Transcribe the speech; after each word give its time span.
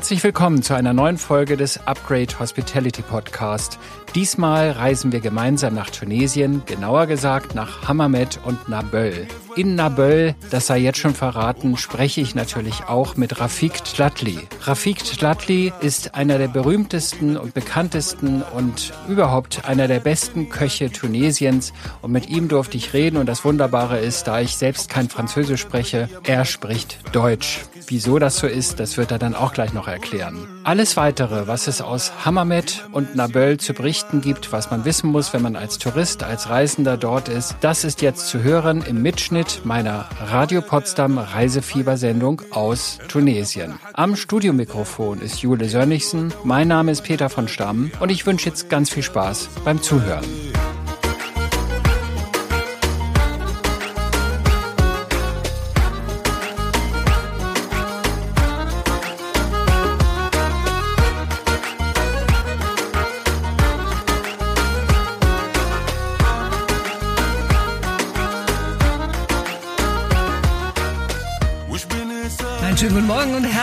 Herzlich 0.00 0.24
willkommen 0.24 0.62
zu 0.62 0.72
einer 0.72 0.94
neuen 0.94 1.18
Folge 1.18 1.58
des 1.58 1.86
Upgrade 1.86 2.38
Hospitality 2.38 3.02
Podcast. 3.02 3.78
Diesmal 4.14 4.70
reisen 4.70 5.12
wir 5.12 5.20
gemeinsam 5.20 5.74
nach 5.74 5.90
Tunesien, 5.90 6.62
genauer 6.64 7.06
gesagt 7.06 7.54
nach 7.54 7.86
Hammamet 7.86 8.40
und 8.44 8.66
Naböll. 8.66 9.28
In 9.56 9.74
Naböll, 9.74 10.34
das 10.50 10.68
sei 10.68 10.78
jetzt 10.78 10.98
schon 10.98 11.14
verraten, 11.14 11.76
spreche 11.76 12.22
ich 12.22 12.34
natürlich 12.34 12.84
auch 12.88 13.16
mit 13.16 13.40
Rafik 13.40 13.84
Tlatli. 13.84 14.38
Rafik 14.62 15.04
Tlatli 15.04 15.70
ist 15.82 16.14
einer 16.14 16.38
der 16.38 16.48
berühmtesten 16.48 17.36
und 17.36 17.52
bekanntesten 17.52 18.42
und 18.42 18.94
überhaupt 19.06 19.68
einer 19.68 19.86
der 19.86 20.00
besten 20.00 20.48
Köche 20.48 20.90
Tunesiens 20.90 21.74
und 22.00 22.10
mit 22.10 22.30
ihm 22.30 22.48
durfte 22.48 22.78
ich 22.78 22.94
reden 22.94 23.18
und 23.18 23.26
das 23.26 23.44
Wunderbare 23.44 23.98
ist, 23.98 24.26
da 24.26 24.40
ich 24.40 24.56
selbst 24.56 24.88
kein 24.88 25.10
Französisch 25.10 25.60
spreche, 25.60 26.08
er 26.24 26.46
spricht 26.46 26.98
Deutsch. 27.12 27.60
Wieso 27.86 28.18
das 28.18 28.38
so 28.38 28.46
ist, 28.46 28.80
das 28.80 28.96
wird 28.96 29.10
er 29.10 29.18
dann 29.18 29.34
auch 29.34 29.52
gleich 29.52 29.72
noch 29.72 29.88
erklären. 29.90 30.46
Alles 30.64 30.96
weitere, 30.96 31.46
was 31.46 31.66
es 31.66 31.80
aus 31.80 32.12
Hammamet 32.24 32.88
und 32.92 33.14
Naböll 33.16 33.58
zu 33.58 33.74
berichten 33.74 34.20
gibt, 34.20 34.52
was 34.52 34.70
man 34.70 34.84
wissen 34.84 35.10
muss, 35.10 35.32
wenn 35.32 35.42
man 35.42 35.56
als 35.56 35.78
Tourist, 35.78 36.22
als 36.22 36.48
Reisender 36.48 36.96
dort 36.96 37.28
ist, 37.28 37.56
das 37.60 37.84
ist 37.84 38.02
jetzt 38.02 38.28
zu 38.28 38.42
hören 38.42 38.82
im 38.82 39.02
Mitschnitt 39.02 39.62
meiner 39.64 40.08
Radio 40.20 40.60
Potsdam 40.60 41.18
Reisefiebersendung 41.18 42.42
aus 42.50 42.98
Tunesien. 43.08 43.78
Am 43.94 44.16
Studiomikrofon 44.16 45.20
ist 45.20 45.42
Jule 45.42 45.68
Sönnigsen, 45.68 46.32
mein 46.44 46.68
Name 46.68 46.92
ist 46.92 47.02
Peter 47.02 47.28
von 47.28 47.48
Stamm 47.48 47.90
und 48.00 48.10
ich 48.10 48.26
wünsche 48.26 48.48
jetzt 48.48 48.68
ganz 48.68 48.90
viel 48.90 49.02
Spaß 49.02 49.48
beim 49.64 49.82
Zuhören. 49.82 50.24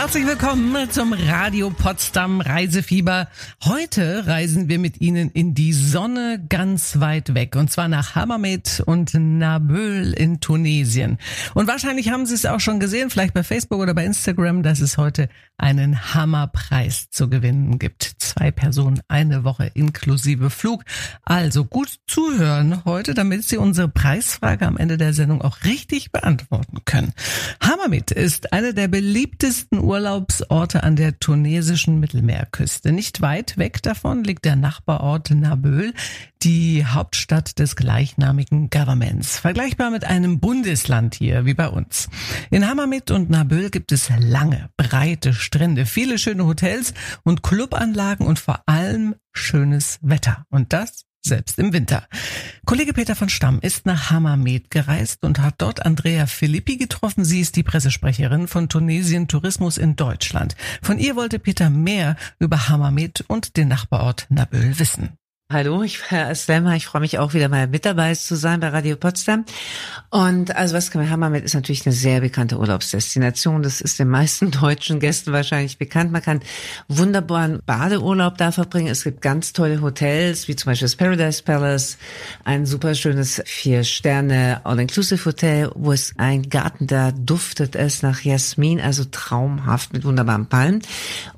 Herzlich 0.08 0.26
willkommen 0.26 0.90
zum 0.90 1.12
Radio 1.12 1.68
Potsdam 1.68 2.40
Reisefieber. 2.40 3.28
Heute 3.62 4.26
reisen 4.26 4.70
wir 4.70 4.78
mit 4.78 5.02
Ihnen 5.02 5.30
in 5.30 5.52
die 5.52 5.74
Sonne 5.74 6.42
ganz 6.48 6.98
weit 6.98 7.34
weg 7.34 7.56
und 7.56 7.70
zwar 7.70 7.88
nach 7.88 8.14
Hammamet 8.14 8.82
und 8.86 9.12
Naböl 9.12 10.14
in 10.14 10.40
Tunesien. 10.40 11.18
Und 11.52 11.68
wahrscheinlich 11.68 12.08
haben 12.08 12.24
Sie 12.24 12.32
es 12.32 12.46
auch 12.46 12.60
schon 12.60 12.80
gesehen, 12.80 13.10
vielleicht 13.10 13.34
bei 13.34 13.42
Facebook 13.42 13.80
oder 13.80 13.92
bei 13.92 14.06
Instagram, 14.06 14.62
dass 14.62 14.80
es 14.80 14.96
heute 14.96 15.28
einen 15.58 16.14
Hammerpreis 16.14 17.10
zu 17.10 17.28
gewinnen 17.28 17.78
gibt. 17.78 18.14
Zwei 18.18 18.50
Personen, 18.50 19.00
eine 19.08 19.44
Woche 19.44 19.70
inklusive 19.74 20.48
Flug. 20.48 20.84
Also 21.24 21.64
gut 21.64 21.96
zuhören 22.06 22.84
heute, 22.84 23.12
damit 23.12 23.44
Sie 23.44 23.58
unsere 23.58 23.88
Preisfrage 23.88 24.66
am 24.66 24.78
Ende 24.78 24.96
der 24.96 25.12
Sendung 25.12 25.42
auch 25.42 25.64
richtig 25.64 26.12
beantworten 26.12 26.78
können. 26.84 27.12
Hammamet 27.60 28.12
ist 28.12 28.52
eine 28.52 28.72
der 28.72 28.88
beliebtesten 28.88 29.80
Urlaubsorte 29.98 30.84
an 30.84 30.94
der 30.94 31.18
tunesischen 31.18 31.98
Mittelmeerküste. 31.98 32.92
Nicht 32.92 33.20
weit 33.20 33.58
weg 33.58 33.82
davon 33.82 34.22
liegt 34.22 34.44
der 34.44 34.54
Nachbarort 34.54 35.32
Naböl, 35.32 35.92
die 36.40 36.86
Hauptstadt 36.86 37.58
des 37.58 37.74
gleichnamigen 37.74 38.70
Governments. 38.70 39.40
Vergleichbar 39.40 39.90
mit 39.90 40.04
einem 40.04 40.38
Bundesland 40.38 41.16
hier, 41.16 41.46
wie 41.46 41.54
bei 41.54 41.68
uns. 41.68 42.08
In 42.48 42.68
Hammamet 42.68 43.10
und 43.10 43.28
Naböl 43.28 43.70
gibt 43.70 43.90
es 43.90 44.08
lange, 44.20 44.70
breite 44.76 45.34
Strände, 45.34 45.84
viele 45.84 46.18
schöne 46.18 46.46
Hotels 46.46 46.94
und 47.24 47.42
Clubanlagen 47.42 48.24
und 48.24 48.38
vor 48.38 48.62
allem 48.66 49.16
schönes 49.32 49.98
Wetter. 50.00 50.44
Und 50.48 50.72
das 50.72 51.07
selbst 51.24 51.58
im 51.58 51.72
Winter. 51.72 52.06
Kollege 52.64 52.92
Peter 52.92 53.14
von 53.14 53.28
Stamm 53.28 53.58
ist 53.60 53.86
nach 53.86 54.10
Hammamet 54.10 54.70
gereist 54.70 55.24
und 55.24 55.40
hat 55.40 55.56
dort 55.58 55.84
Andrea 55.84 56.26
Filippi 56.26 56.76
getroffen. 56.76 57.24
Sie 57.24 57.40
ist 57.40 57.56
die 57.56 57.62
Pressesprecherin 57.62 58.48
von 58.48 58.68
Tunesien 58.68 59.28
Tourismus 59.28 59.78
in 59.78 59.96
Deutschland. 59.96 60.56
Von 60.82 60.98
ihr 60.98 61.16
wollte 61.16 61.38
Peter 61.38 61.70
mehr 61.70 62.16
über 62.38 62.68
Hammamet 62.68 63.24
und 63.28 63.56
den 63.56 63.68
Nachbarort 63.68 64.26
Naböl 64.30 64.78
wissen. 64.78 65.17
Hallo, 65.50 65.82
ich 65.82 65.96
bin 66.00 66.08
Herr 66.10 66.34
Selma. 66.34 66.76
Ich 66.76 66.84
freue 66.84 67.00
mich 67.00 67.18
auch 67.18 67.32
wieder 67.32 67.48
mal 67.48 67.68
mit 67.68 67.86
dabei 67.86 68.14
zu 68.14 68.36
sein 68.36 68.60
bei 68.60 68.68
Radio 68.68 68.96
Potsdam. 68.96 69.46
Und 70.10 70.54
also 70.54 70.76
was 70.76 70.90
kann 70.90 71.00
man 71.00 71.10
haben 71.10 71.32
mit 71.32 71.42
ist 71.42 71.54
natürlich 71.54 71.86
eine 71.86 71.94
sehr 71.94 72.20
bekannte 72.20 72.58
Urlaubsdestination. 72.58 73.62
Das 73.62 73.80
ist 73.80 73.98
den 73.98 74.08
meisten 74.08 74.50
deutschen 74.60 75.00
Gästen 75.00 75.32
wahrscheinlich 75.32 75.78
bekannt. 75.78 76.12
Man 76.12 76.20
kann 76.20 76.42
wunderbaren 76.88 77.62
Badeurlaub 77.64 78.36
da 78.36 78.52
verbringen. 78.52 78.88
Es 78.88 79.04
gibt 79.04 79.22
ganz 79.22 79.54
tolle 79.54 79.80
Hotels, 79.80 80.48
wie 80.48 80.56
zum 80.56 80.70
Beispiel 80.70 80.84
das 80.84 80.96
Paradise 80.96 81.42
Palace, 81.42 81.96
ein 82.44 82.66
super 82.66 82.94
schönes 82.94 83.40
Vier-Sterne 83.46 84.60
All-Inclusive-Hotel, 84.64 85.70
wo 85.74 85.92
es 85.92 86.12
ein 86.18 86.50
Garten, 86.50 86.86
da 86.86 87.10
duftet 87.10 87.74
es 87.74 88.02
nach 88.02 88.20
Jasmin, 88.20 88.82
also 88.82 89.06
traumhaft 89.10 89.94
mit 89.94 90.04
wunderbaren 90.04 90.44
Palmen. 90.44 90.82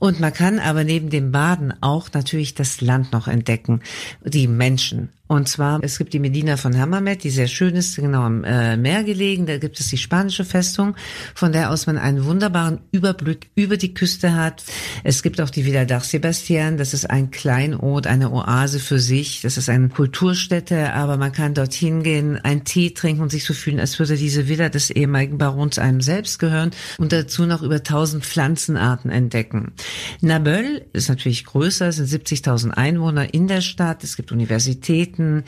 Und 0.01 0.19
man 0.19 0.35
kann 0.35 0.59
aber 0.59 0.83
neben 0.83 1.11
dem 1.11 1.31
Baden 1.31 1.73
auch 1.81 2.09
natürlich 2.13 2.57
das 2.57 2.81
Land 2.81 3.13
noch 3.13 3.29
entdecken 3.29 3.81
die 4.25 4.47
Menschen. 4.47 5.11
Und 5.31 5.47
zwar, 5.49 5.79
es 5.85 5.97
gibt 5.97 6.13
die 6.13 6.19
Medina 6.19 6.57
von 6.57 6.77
Hammamet, 6.77 7.23
die 7.23 7.31
sehr 7.31 7.47
schön 7.47 7.77
ist, 7.77 7.95
genau 7.95 8.23
am 8.23 8.43
äh, 8.43 8.77
Meer 8.77 9.05
gelegen. 9.05 9.47
Da 9.47 9.59
gibt 9.59 9.79
es 9.79 9.87
die 9.87 9.97
spanische 9.97 10.45
Festung, 10.45 10.97
von 11.37 11.53
der 11.53 11.71
aus 11.71 11.87
man 11.87 11.99
einen 11.99 12.25
wunderbaren 12.25 12.81
Überblick 12.91 13.49
über 13.55 13.77
die 13.77 13.95
Küste 13.95 14.35
hat. 14.35 14.65
Es 15.05 15.23
gibt 15.23 15.41
auch 15.41 15.51
die 15.51 15.65
Villa 15.65 15.83
d'Arc 15.83 16.03
Sebastian. 16.03 16.79
Das 16.79 16.95
ist 16.95 17.09
ein 17.09 17.31
Kleinod, 17.31 18.09
eine 18.09 18.33
Oase 18.33 18.81
für 18.81 18.99
sich. 18.99 19.41
Das 19.43 19.57
ist 19.57 19.69
eine 19.69 19.89
Kulturstätte, 19.89 20.95
aber 20.95 21.17
man 21.17 21.31
kann 21.31 21.55
dorthin 21.55 22.03
gehen, 22.03 22.37
einen 22.39 22.65
Tee 22.65 22.91
trinken 22.91 23.23
und 23.23 23.31
sich 23.31 23.45
so 23.45 23.55
fühlen, 23.55 23.79
als 23.79 24.01
würde 24.01 24.17
diese 24.17 24.49
Villa 24.49 24.69
des 24.69 24.91
ehemaligen 24.91 25.39
Barons 25.39 25.79
einem 25.79 26.01
selbst 26.01 26.41
gehören 26.41 26.73
und 26.99 27.13
dazu 27.13 27.47
noch 27.47 27.63
über 27.63 27.85
tausend 27.85 28.27
Pflanzenarten 28.27 29.13
entdecken. 29.13 29.75
Naböll 30.23 30.87
ist 30.93 31.09
natürlich 31.09 31.45
größer, 31.45 31.87
es 31.87 31.99
sind 31.99 32.09
70.000 32.09 32.71
Einwohner 32.71 33.33
in 33.33 33.47
der 33.47 33.61
Stadt. 33.61 34.03
Es 34.03 34.17
gibt 34.17 34.33
Universitäten, 34.33 35.20
Städten. 35.21 35.45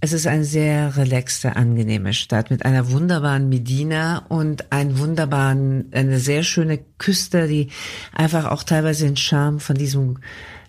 Es 0.00 0.12
ist 0.12 0.26
eine 0.26 0.44
sehr 0.44 0.96
relaxte, 0.96 1.56
angenehme 1.56 2.14
Stadt 2.14 2.50
mit 2.50 2.64
einer 2.64 2.90
wunderbaren 2.90 3.48
Medina 3.48 4.24
und 4.28 4.72
einen 4.72 4.98
wunderbaren, 4.98 5.90
eine 5.92 6.18
sehr 6.18 6.42
schöne 6.42 6.78
Küste, 6.98 7.46
die 7.46 7.68
einfach 8.14 8.46
auch 8.46 8.62
teilweise 8.62 9.04
den 9.04 9.16
Charme 9.16 9.60
von 9.60 9.76
diesem 9.76 10.18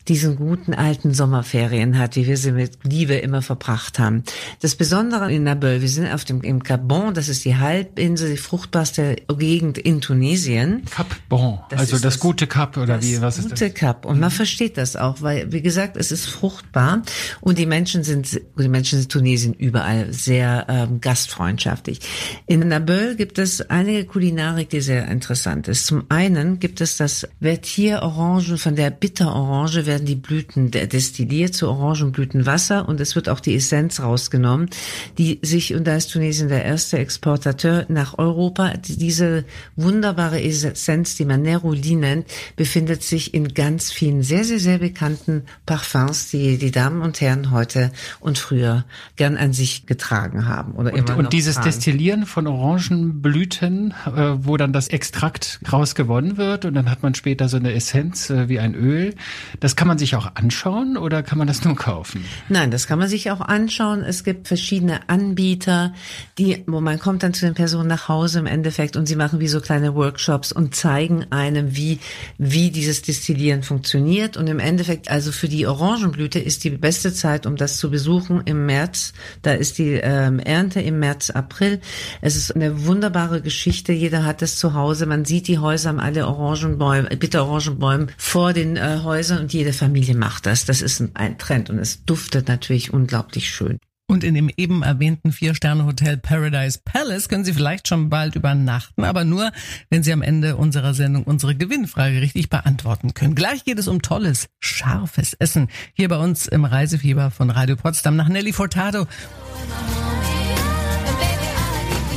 diesen 0.08 0.36
guten 0.36 0.74
alten 0.74 1.14
Sommerferien 1.14 1.98
hat, 1.98 2.16
wie 2.16 2.28
wir 2.28 2.38
sie 2.38 2.52
mit 2.52 2.80
Liebe 2.84 3.16
immer 3.16 3.42
verbracht 3.42 4.00
haben. 4.00 4.24
Das 4.60 4.76
Besondere 4.76 5.32
in 5.32 5.44
Naböl, 5.44 5.82
wir 5.82 5.90
sind 5.90 6.12
auf 6.12 6.26
dem 6.26 6.42
im 6.42 6.64
Cap 6.64 6.88
Bon, 6.88 7.14
das 7.14 7.30
ist 7.30 7.46
die 7.46 7.58
Halbinsel, 7.58 8.32
die 8.32 8.38
fruchtbarste 8.38 9.18
Gegend 9.38 9.78
in 9.78 10.02
Tunesien. 10.02 10.84
Cap 10.90 11.08
Bon, 11.30 11.60
das 11.70 11.80
also 11.80 11.92
das, 11.94 12.02
das, 12.02 12.20
gute 12.20 12.48
Kap 12.48 12.78
oder 12.78 13.02
wie 13.02 13.22
was 13.22 13.38
ist 13.38 13.52
das? 13.52 13.60
Gute 13.60 13.72
Kap 13.72 14.06
und 14.06 14.20
man 14.20 14.30
mhm. 14.30 14.36
versteht 14.36 14.78
das 14.78 14.96
auch, 14.96 15.22
weil 15.22 15.52
wie 15.52 15.62
gesagt, 15.62 15.98
es 15.98 16.12
ist 16.12 16.26
fruchtbar 16.26 17.02
und 17.40 17.58
die 17.58 17.66
Menschen 17.66 18.04
sind 18.04 18.42
die 18.58 18.68
Menschen 18.68 19.00
in 19.00 19.10
Tunesien 19.10 19.54
überall 19.54 20.12
sehr 20.14 20.66
ähm, 20.70 21.02
gastfreundschaftlich. 21.02 22.00
In 22.48 22.68
Naböl 22.68 23.16
gibt 23.16 23.38
es 23.38 23.62
einige 23.70 24.06
Kulinarik, 24.06 24.70
die 24.70 24.82
sehr 24.82 25.08
interessant 25.08 25.68
ist. 25.68 25.86
Zum 25.86 26.06
einen 26.10 26.60
gibt 26.60 26.82
es 26.82 26.98
das 26.98 27.28
Vertier 27.40 28.02
Orange 28.02 28.58
von 28.58 28.76
der 28.76 28.92
Bitterorange 28.92 29.84
werden 29.92 30.06
die 30.06 30.16
Blüten 30.16 30.72
destilliert 30.72 31.54
zu 31.54 31.68
Orangenblütenwasser 31.68 32.88
und 32.88 33.02
es 33.02 33.18
wird 33.18 33.28
auch 33.28 33.42
die 33.42 33.56
Essenz 33.56 34.00
rausgenommen, 34.00 34.70
die 35.18 35.40
sich, 35.42 35.76
und 35.76 35.86
da 35.86 35.98
ist 35.98 36.14
Tunesien 36.14 36.48
der 36.48 36.64
erste 36.64 36.98
Exportateur 36.98 37.86
nach 37.90 38.18
Europa, 38.18 38.76
diese 38.78 39.44
wunderbare 39.76 40.42
Essenz, 40.42 41.18
die 41.18 41.26
man 41.26 41.42
Neroli 41.42 41.96
nennt, 41.96 42.26
befindet 42.56 43.04
sich 43.04 43.34
in 43.34 43.54
ganz 43.54 43.92
vielen 43.92 44.24
sehr, 44.24 44.46
sehr, 44.46 44.60
sehr 44.60 44.78
bekannten 44.78 45.44
Parfums, 45.66 46.30
die 46.30 46.58
die 46.58 46.72
Damen 46.72 47.02
und 47.02 47.20
Herren 47.20 47.52
heute 47.52 47.92
und 48.22 48.38
früher 48.38 48.86
gern 49.18 49.36
an 49.36 49.52
sich 49.52 49.88
getragen 49.88 50.48
haben. 50.48 50.72
Oder 50.76 50.94
und, 50.94 51.10
immer 51.10 51.18
und 51.18 51.34
dieses 51.34 51.56
tragen. 51.56 51.66
Destillieren 51.66 52.26
von 52.26 52.48
Orangenblüten, 52.48 53.94
äh, 54.06 54.22
wo 54.38 54.56
dann 54.56 54.72
das 54.72 54.88
Extrakt 54.88 55.60
rausgewonnen 55.70 56.38
wird 56.38 56.64
und 56.64 56.76
dann 56.76 56.90
hat 56.90 57.04
man 57.04 57.14
später 57.14 57.50
so 57.50 57.58
eine 57.58 57.74
Essenz 57.74 58.30
äh, 58.30 58.48
wie 58.48 58.60
ein 58.60 58.74
Öl, 58.74 59.16
das 59.60 59.76
kann 59.82 59.88
man 59.88 59.98
sich 59.98 60.16
auch 60.16 60.36
anschauen 60.36 60.96
oder 60.96 61.24
kann 61.24 61.40
man 61.40 61.48
das 61.48 61.66
nur 61.66 61.76
kaufen? 61.76 62.24
Nein, 62.50 62.70
das 62.70 62.86
kann 62.86 63.00
man 63.00 63.08
sich 63.08 63.32
auch 63.32 63.42
anschauen. 63.42 64.04
Es 64.04 64.24
gibt 64.24 64.48
verschiedene 64.48 65.10
Anbieter, 65.10 65.96
die, 66.38 66.64
wo 66.68 66.82
man 66.82 67.00
kommt 67.00 67.24
dann 67.24 67.34
zu 67.34 67.48
den 67.48 67.56
Personen 67.56 67.88
nach 67.88 68.08
Hause 68.08 68.38
im 68.38 68.46
Endeffekt 68.46 68.96
und 68.96 69.08
sie 69.08 69.16
machen 69.16 69.40
wie 69.40 69.48
so 69.48 69.60
kleine 69.60 69.96
Workshops 69.96 70.52
und 70.52 70.76
zeigen 70.76 71.26
einem, 71.32 71.76
wie, 71.76 71.98
wie 72.38 72.70
dieses 72.70 73.02
Destillieren 73.02 73.64
funktioniert. 73.64 74.38
Und 74.38 74.46
im 74.46 74.60
Endeffekt, 74.60 75.10
also 75.10 75.32
für 75.32 75.48
die 75.48 75.66
Orangenblüte 75.66 76.38
ist 76.38 76.64
die 76.64 76.70
beste 76.70 77.12
Zeit, 77.12 77.48
um 77.48 77.56
das 77.56 77.78
zu 77.78 77.90
besuchen 77.90 78.44
im 78.46 78.68
März. 78.68 79.14
Da 79.42 79.54
ist 79.54 79.80
die 79.80 79.94
ähm, 79.94 80.38
Ernte 80.38 80.80
im 80.80 81.00
März, 81.00 81.32
April. 81.32 81.82
Es 82.22 82.36
ist 82.36 82.56
eine 82.56 82.86
wunderbare 82.86 83.42
Geschichte. 83.42 83.94
Jeder 83.94 84.26
hat 84.26 84.44
es 84.44 84.60
zu 84.60 84.76
Hause. 84.76 85.08
Man 85.08 85.26
sieht 85.26 85.48
die 85.48 85.58
Häuser 85.58 85.90
haben 85.90 86.00
alle 86.00 86.28
Orangenbäume, 86.28 87.10
bitte 87.18 87.44
Orangenbäume 87.44 88.06
vor 88.16 88.54
den 88.54 88.78
äh, 88.78 89.00
Häusern 89.04 89.40
und 89.40 89.52
jede 89.72 89.78
Familie 89.78 90.16
macht 90.16 90.46
das. 90.46 90.66
Das 90.66 90.82
ist 90.82 91.02
ein, 91.14 91.38
Trend 91.38 91.70
und 91.70 91.80
es 91.80 92.04
duftet 92.04 92.48
natürlich 92.50 92.92
unglaublich 92.94 93.50
schön. 93.50 93.78
Und 94.08 94.26
in 94.26 94.34
dem 94.34 94.50
eben 94.58 94.84
erwähnten 94.84 95.32
Vier-Sterne-Hotel 95.32 96.18
Paradise 96.18 96.80
Palace 96.84 97.30
können 97.30 97.46
Sie 97.46 97.54
vielleicht 97.54 97.88
schon 97.88 98.10
bald 98.10 98.36
übernachten, 98.36 99.06
aber 99.06 99.24
nur, 99.24 99.54
wenn 99.90 100.04
Sie 100.04 100.12
am 100.12 100.22
Ende 100.22 100.58
unserer 100.58 100.94
Sendung 100.94 101.24
unsere 101.24 101.56
Gewinnfrage 101.56 102.20
richtig 102.20 102.50
beantworten 102.50 103.14
können. 103.14 103.36
Gleich 103.36 103.64
geht 103.64 103.80
es 103.80 103.88
um 103.88 104.02
tolles, 104.02 104.50
scharfes 104.60 105.34
Essen. 105.36 105.70
Hier 105.94 106.10
bei 106.10 106.18
uns 106.18 106.48
im 106.48 106.66
Reisefieber 106.66 107.32
von 107.32 107.50
Radio 107.50 107.78
Potsdam 107.78 108.18
nach 108.18 108.28
Nelly 108.28 108.52
Furtado. 108.52 109.08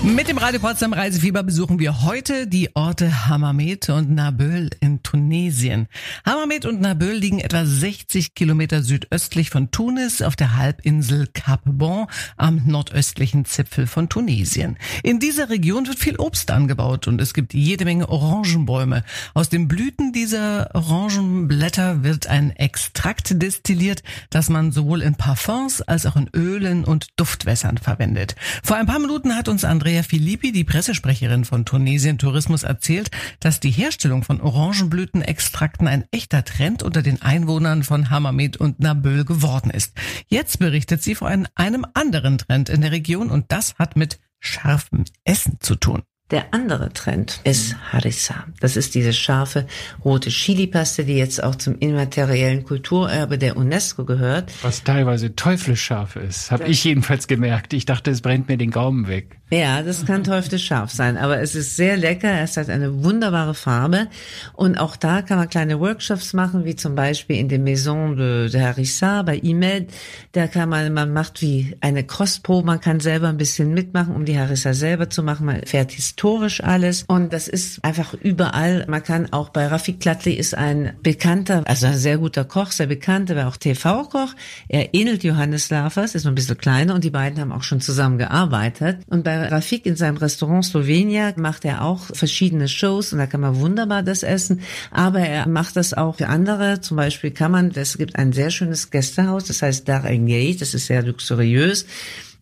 Mit 0.05 0.29
dem 0.29 0.37
Radio 0.37 0.61
Potsdam 0.61 0.93
Reisefieber 0.93 1.43
besuchen 1.43 1.79
wir 1.79 2.03
heute 2.03 2.47
die 2.47 2.77
Orte 2.77 3.27
Hammamet 3.27 3.89
und 3.89 4.11
Nabeul 4.11 4.69
in 4.81 5.03
Tunesien. 5.03 5.89
Hammamet 6.27 6.67
und 6.67 6.83
Nabeul 6.83 7.15
liegen 7.15 7.41
etwa 7.41 7.65
60 7.65 8.35
Kilometer 8.35 8.83
südöstlich 8.83 9.49
von 9.49 9.71
Tunis 9.71 10.21
auf 10.21 10.37
der 10.37 10.59
Halbinsel 10.59 11.27
Cap 11.33 11.63
Bon 11.65 12.07
am 12.37 12.67
nordöstlichen 12.67 13.47
Zipfel 13.47 13.87
von 13.87 14.11
Tunesien. 14.11 14.77
In 15.03 15.21
dieser 15.21 15.49
Region 15.49 15.87
wird 15.87 15.99
viel 15.99 16.17
Obst 16.17 16.51
angebaut 16.51 17.09
und 17.09 17.19
es 17.19 17.33
gibt 17.33 17.55
jede 17.55 17.87
Menge 17.87 18.11
Orangenbäume. 18.11 19.05
Aus 19.33 19.49
den 19.49 19.69
Blüten 19.69 20.13
dieser 20.13 20.69
Orangenblätter 20.75 22.05
wird 22.05 22.27
ein 22.27 22.51
Extrakt 22.51 23.43
destilliert, 23.43 24.03
das 24.29 24.51
man 24.51 24.71
sowohl 24.71 25.01
in 25.01 25.15
Parfums 25.15 25.81
als 25.81 26.05
auch 26.05 26.17
in 26.17 26.29
Ölen 26.37 26.85
und 26.85 27.07
Duftwässern 27.17 27.79
verwendet. 27.79 28.37
Vor 28.63 28.77
ein 28.77 28.87
paar 28.87 28.99
Minuten 28.99 29.35
hat 29.35 29.49
uns 29.49 29.65
Andrea 29.65 29.94
Andrea 29.95 30.09
Filippi, 30.09 30.51
die 30.51 30.65
Pressesprecherin 30.65 31.45
von 31.45 31.65
Tunesien 31.65 32.19
Tourismus, 32.19 32.65
erzählt, 32.65 33.13
dass 33.39 33.61
die 33.61 33.71
Herstellung 33.71 34.25
von 34.25 34.41
Orangenblütenextrakten 34.41 35.87
ein 35.87 36.05
echter 36.11 36.45
Trend 36.45 36.83
unter 36.83 37.01
den 37.01 37.23
Einwohnern 37.23 37.85
von 37.85 38.11
Hammamet 38.11 38.57
und 38.57 38.81
Nabeul 38.81 39.25
geworden 39.25 39.71
ist. 39.71 39.93
Jetzt 40.27 40.59
berichtet 40.59 41.05
sie 41.05 41.15
von 41.15 41.47
einem 41.55 41.87
anderen 41.95 42.39
Trend 42.39 42.71
in 42.71 42.81
der 42.81 42.91
Region 42.91 43.31
und 43.31 43.53
das 43.53 43.77
hat 43.77 43.95
mit 43.95 44.19
scharfem 44.41 45.05
Essen 45.23 45.59
zu 45.61 45.77
tun. 45.77 46.03
Der 46.31 46.55
andere 46.55 46.91
Trend 46.91 47.41
ist 47.45 47.77
Harissa. 47.93 48.47
Das 48.59 48.77
ist 48.77 48.95
diese 48.95 49.13
scharfe 49.13 49.67
rote 50.05 50.31
Chili-Paste, 50.31 51.05
die 51.05 51.17
jetzt 51.17 51.43
auch 51.43 51.55
zum 51.55 51.79
immateriellen 51.79 52.65
Kulturerbe 52.65 53.37
der 53.37 53.59
UNESCO 53.59 54.07
gehört. 54.07 54.51
Was 54.63 54.83
teilweise 54.85 55.37
teuflisch 55.37 55.83
scharf 55.85 56.17
ist, 56.17 56.51
habe 56.51 56.65
ich 56.65 56.83
jedenfalls 56.83 57.29
gemerkt. 57.29 57.75
Ich 57.75 57.85
dachte, 57.85 58.11
es 58.11 58.23
brennt 58.23 58.49
mir 58.49 58.57
den 58.57 58.71
Gaumen 58.71 59.07
weg. 59.07 59.39
Ja, 59.55 59.83
das 59.83 60.05
kann 60.05 60.25
teuflisch 60.25 60.67
scharf 60.67 60.91
sein, 60.91 61.17
aber 61.17 61.41
es 61.41 61.55
ist 61.55 61.77
sehr 61.77 61.97
lecker. 61.97 62.41
Es 62.41 62.57
hat 62.57 62.69
eine 62.69 63.05
wunderbare 63.05 63.55
Farbe 63.55 64.09
und 64.55 64.77
auch 64.81 64.97
da 64.97 65.23
kann 65.23 65.39
man 65.39 65.49
kleine 65.49 65.79
Workshops 65.79 66.33
machen, 66.33 66.65
wie 66.65 66.75
zum 66.75 66.97
Beispiel 66.97 67.37
in 67.37 67.49
der 67.49 67.61
Maison 67.61 68.17
de, 68.17 68.51
de 68.51 68.61
Harissa 68.61 69.23
bei 69.23 69.37
IMED. 69.37 69.93
Da 70.33 70.49
kann 70.49 70.69
man, 70.71 70.93
man 70.93 71.13
macht 71.13 71.41
wie 71.41 71.77
eine 71.81 72.03
Kostprobe, 72.03 72.67
man 72.67 72.81
kann 72.81 72.99
selber 72.99 73.29
ein 73.29 73.37
bisschen 73.37 73.73
mitmachen, 73.73 74.17
um 74.17 74.25
die 74.25 74.37
Harissa 74.37 74.75
selber 74.75 75.09
zu 75.09 75.23
machen. 75.23 75.47
Man 75.47 75.63
fährt 75.67 75.93
historisch 75.93 76.61
alles 76.61 77.05
und 77.07 77.33
das 77.33 77.47
ist 77.47 77.85
einfach 77.85 78.13
überall. 78.15 78.85
Man 78.89 79.05
kann 79.05 79.33
auch 79.33 79.51
bei 79.51 79.69
Rafik 79.69 80.01
Klatli 80.01 80.33
ist 80.33 80.57
ein 80.57 80.95
bekannter, 81.05 81.63
also 81.67 81.87
ein 81.87 81.97
sehr 81.97 82.19
guter 82.19 82.45
Koch, 82.45 82.73
sehr 82.73 82.89
bekannter, 82.89 83.37
aber 83.37 83.49
auch 83.49 83.57
TV-Koch. 83.57 84.35
Er 84.67 84.95
ähnelt 84.95 85.23
Johannes 85.23 85.71
Lafers, 85.71 86.17
ist 86.17 86.25
nur 86.25 86.33
ein 86.33 86.35
bisschen 86.35 86.59
kleiner 86.59 86.97
und 86.97 87.05
die 87.05 87.11
beiden 87.11 87.39
haben 87.39 87.53
auch 87.53 87.63
schon 87.63 87.81
zusammen 87.81 88.19
gearbeitet 88.19 88.99
und 89.09 89.23
bei 89.23 89.44
Rafik 89.51 89.87
in 89.87 89.97
seinem 89.97 90.17
Restaurant 90.17 90.65
Slovenia 90.65 91.33
macht 91.37 91.65
er 91.65 91.83
auch 91.83 92.05
verschiedene 92.13 92.69
Shows 92.69 93.13
und 93.13 93.19
da 93.19 93.27
kann 93.27 93.41
man 93.41 93.61
wunderbar 93.61 94.03
das 94.03 94.23
essen. 94.23 94.61
Aber 94.91 95.21
er 95.21 95.49
macht 95.49 95.77
das 95.77 95.95
auch 95.95 96.17
für 96.17 96.29
andere. 96.29 96.81
Zum 96.81 96.97
Beispiel 96.97 97.31
kann 97.31 97.53
man, 97.53 97.71
es 97.75 97.99
gibt 97.99 98.17
ein 98.17 98.33
sehr 98.33 98.51
schönes 98.51 98.91
Gästehaus, 98.91 99.45
das 99.45 99.63
heißt 99.63 99.89
Dar 99.89 100.05
El 100.05 100.25
Gate, 100.27 100.61
das 100.61 100.75
ist 100.75 100.87
sehr 100.87 101.03
luxuriös. 101.03 101.87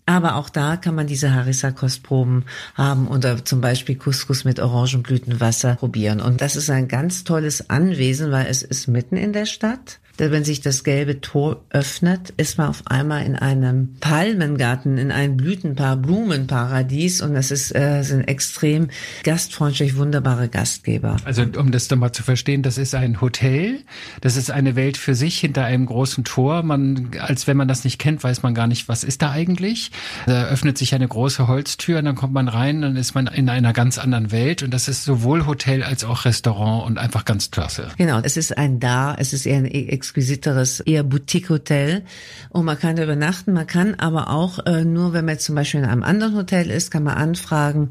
Aber 0.04 0.34
auch 0.34 0.48
da 0.48 0.76
kann 0.76 0.96
man 0.96 1.06
diese 1.06 1.32
Harissa-Kostproben 1.32 2.44
haben 2.74 3.06
oder 3.06 3.44
zum 3.44 3.60
Beispiel 3.60 3.94
Couscous 3.94 4.44
mit 4.44 4.58
Orangenblütenwasser 4.58 5.76
probieren. 5.76 6.20
Und 6.20 6.40
das 6.40 6.56
ist 6.56 6.70
ein 6.70 6.88
ganz 6.88 7.22
tolles 7.22 7.70
Anwesen, 7.70 8.32
weil 8.32 8.46
es 8.46 8.62
ist 8.62 8.88
mitten 8.88 9.16
in 9.16 9.32
der 9.32 9.46
Stadt 9.46 10.00
wenn 10.18 10.44
sich 10.44 10.60
das 10.60 10.84
gelbe 10.84 11.20
Tor 11.20 11.64
öffnet, 11.70 12.30
ist 12.36 12.58
man 12.58 12.68
auf 12.68 12.82
einmal 12.86 13.24
in 13.24 13.36
einem 13.36 13.96
Palmengarten, 14.00 14.98
in 14.98 15.10
einem 15.10 15.36
Blütenpaar, 15.36 15.96
Blumenparadies 15.96 17.22
und 17.22 17.34
das 17.34 17.50
ist, 17.50 17.74
äh, 17.74 18.02
sind 18.02 18.22
extrem 18.22 18.88
gastfreundlich, 19.24 19.96
wunderbare 19.96 20.48
Gastgeber. 20.48 21.16
Also 21.24 21.42
um 21.56 21.72
das 21.72 21.88
nochmal 21.90 22.12
zu 22.12 22.22
verstehen, 22.22 22.62
das 22.62 22.78
ist 22.78 22.94
ein 22.94 23.20
Hotel, 23.20 23.80
das 24.20 24.36
ist 24.36 24.50
eine 24.50 24.76
Welt 24.76 24.96
für 24.96 25.14
sich 25.14 25.38
hinter 25.38 25.64
einem 25.64 25.86
großen 25.86 26.24
Tor. 26.24 26.62
Man, 26.62 27.10
als 27.18 27.46
wenn 27.46 27.56
man 27.56 27.68
das 27.68 27.84
nicht 27.84 27.98
kennt, 27.98 28.22
weiß 28.22 28.42
man 28.42 28.54
gar 28.54 28.66
nicht, 28.66 28.88
was 28.88 29.04
ist 29.04 29.22
da 29.22 29.30
eigentlich. 29.30 29.90
Da 30.26 30.44
öffnet 30.44 30.78
sich 30.78 30.94
eine 30.94 31.08
große 31.08 31.48
Holztür 31.48 31.98
und 31.98 32.04
dann 32.04 32.14
kommt 32.14 32.32
man 32.32 32.48
rein, 32.48 32.82
dann 32.82 32.96
ist 32.96 33.14
man 33.14 33.26
in 33.26 33.48
einer 33.48 33.72
ganz 33.72 33.98
anderen 33.98 34.30
Welt 34.30 34.62
und 34.62 34.72
das 34.72 34.88
ist 34.88 35.04
sowohl 35.04 35.46
Hotel 35.46 35.82
als 35.82 36.04
auch 36.04 36.24
Restaurant 36.24 36.86
und 36.86 36.98
einfach 36.98 37.24
ganz 37.24 37.50
klasse. 37.50 37.88
Genau, 37.96 38.20
es 38.22 38.36
ist 38.36 38.56
ein 38.56 38.78
Da, 38.78 39.14
es 39.18 39.32
ist 39.32 39.46
eher 39.46 39.58
ein 39.58 39.66
exquisiteres, 40.02 40.80
eher 40.80 41.04
Boutique-Hotel. 41.04 42.02
Und 42.50 42.64
man 42.64 42.78
kann 42.78 42.96
da 42.96 43.04
übernachten, 43.04 43.52
man 43.52 43.68
kann 43.68 43.94
aber 43.94 44.30
auch 44.30 44.58
äh, 44.66 44.84
nur, 44.84 45.12
wenn 45.12 45.24
man 45.24 45.34
jetzt 45.34 45.44
zum 45.44 45.54
Beispiel 45.54 45.80
in 45.80 45.86
einem 45.86 46.02
anderen 46.02 46.34
Hotel 46.34 46.70
ist, 46.70 46.90
kann 46.90 47.04
man 47.04 47.14
anfragen, 47.14 47.90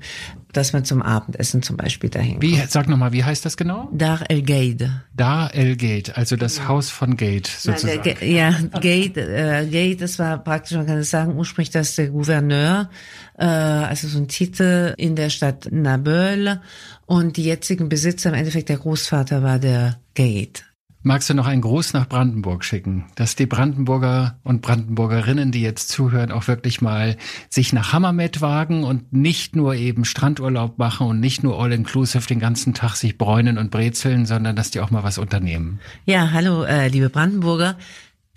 dass 0.51 0.73
man 0.73 0.83
zum 0.83 1.01
Abendessen 1.01 1.63
zum 1.63 1.77
Beispiel 1.77 2.09
dahin 2.09 2.41
Wie, 2.41 2.61
sag 2.67 2.89
nochmal, 2.89 3.13
wie 3.13 3.23
heißt 3.23 3.45
das 3.45 3.55
genau? 3.55 3.87
Dar 3.93 4.29
El 4.29 4.41
Gate. 4.41 4.89
Dar 5.15 5.53
El 5.55 5.77
Gate, 5.77 6.17
also 6.17 6.35
das 6.35 6.57
ja. 6.57 6.67
Haus 6.67 6.89
von 6.89 7.15
Gate 7.15 7.47
sozusagen. 7.47 8.01
Nein, 8.03 8.29
ja, 8.29 8.51
Gate, 8.79 9.17
äh, 9.17 9.65
Gate, 9.67 10.01
das 10.01 10.19
war 10.19 10.37
praktisch, 10.43 10.75
man 10.75 10.85
kann 10.85 10.97
es 10.97 11.09
sagen, 11.09 11.37
ursprünglich 11.37 11.71
das 11.71 11.95
der 11.95 12.09
Gouverneur, 12.09 12.89
äh, 13.37 13.45
also 13.45 14.09
so 14.09 14.17
ein 14.17 14.27
Titel 14.27 14.93
in 14.97 15.15
der 15.15 15.29
Stadt 15.29 15.69
Nabeul 15.71 16.59
und 17.05 17.37
die 17.37 17.45
jetzigen 17.45 17.87
Besitzer, 17.87 18.29
im 18.29 18.35
Endeffekt 18.35 18.67
der 18.67 18.77
Großvater 18.77 19.43
war 19.43 19.59
der 19.59 19.99
Gate. 20.13 20.65
Magst 21.03 21.31
du 21.31 21.33
noch 21.33 21.47
einen 21.47 21.61
Gruß 21.61 21.93
nach 21.93 22.07
Brandenburg 22.07 22.63
schicken, 22.63 23.05
dass 23.15 23.35
die 23.35 23.47
Brandenburger 23.47 24.37
und 24.43 24.61
Brandenburgerinnen, 24.61 25.51
die 25.51 25.63
jetzt 25.63 25.89
zuhören, 25.89 26.31
auch 26.31 26.47
wirklich 26.47 26.79
mal 26.79 27.17
sich 27.49 27.73
nach 27.73 27.91
Hammermet 27.91 28.39
wagen 28.41 28.83
und 28.83 29.11
nicht 29.11 29.55
nur 29.55 29.73
eben 29.73 30.05
Strandurlaub 30.05 30.77
machen 30.77 31.07
und 31.07 31.19
nicht 31.19 31.43
nur 31.43 31.59
all-inclusive 31.59 32.27
den 32.27 32.39
ganzen 32.39 32.75
Tag 32.75 32.95
sich 32.97 33.17
bräunen 33.17 33.57
und 33.57 33.71
brezeln, 33.71 34.27
sondern 34.27 34.55
dass 34.55 34.69
die 34.69 34.79
auch 34.79 34.91
mal 34.91 35.03
was 35.03 35.17
unternehmen? 35.17 35.79
Ja, 36.05 36.31
hallo, 36.33 36.65
äh, 36.65 36.87
liebe 36.87 37.09
Brandenburger. 37.09 37.77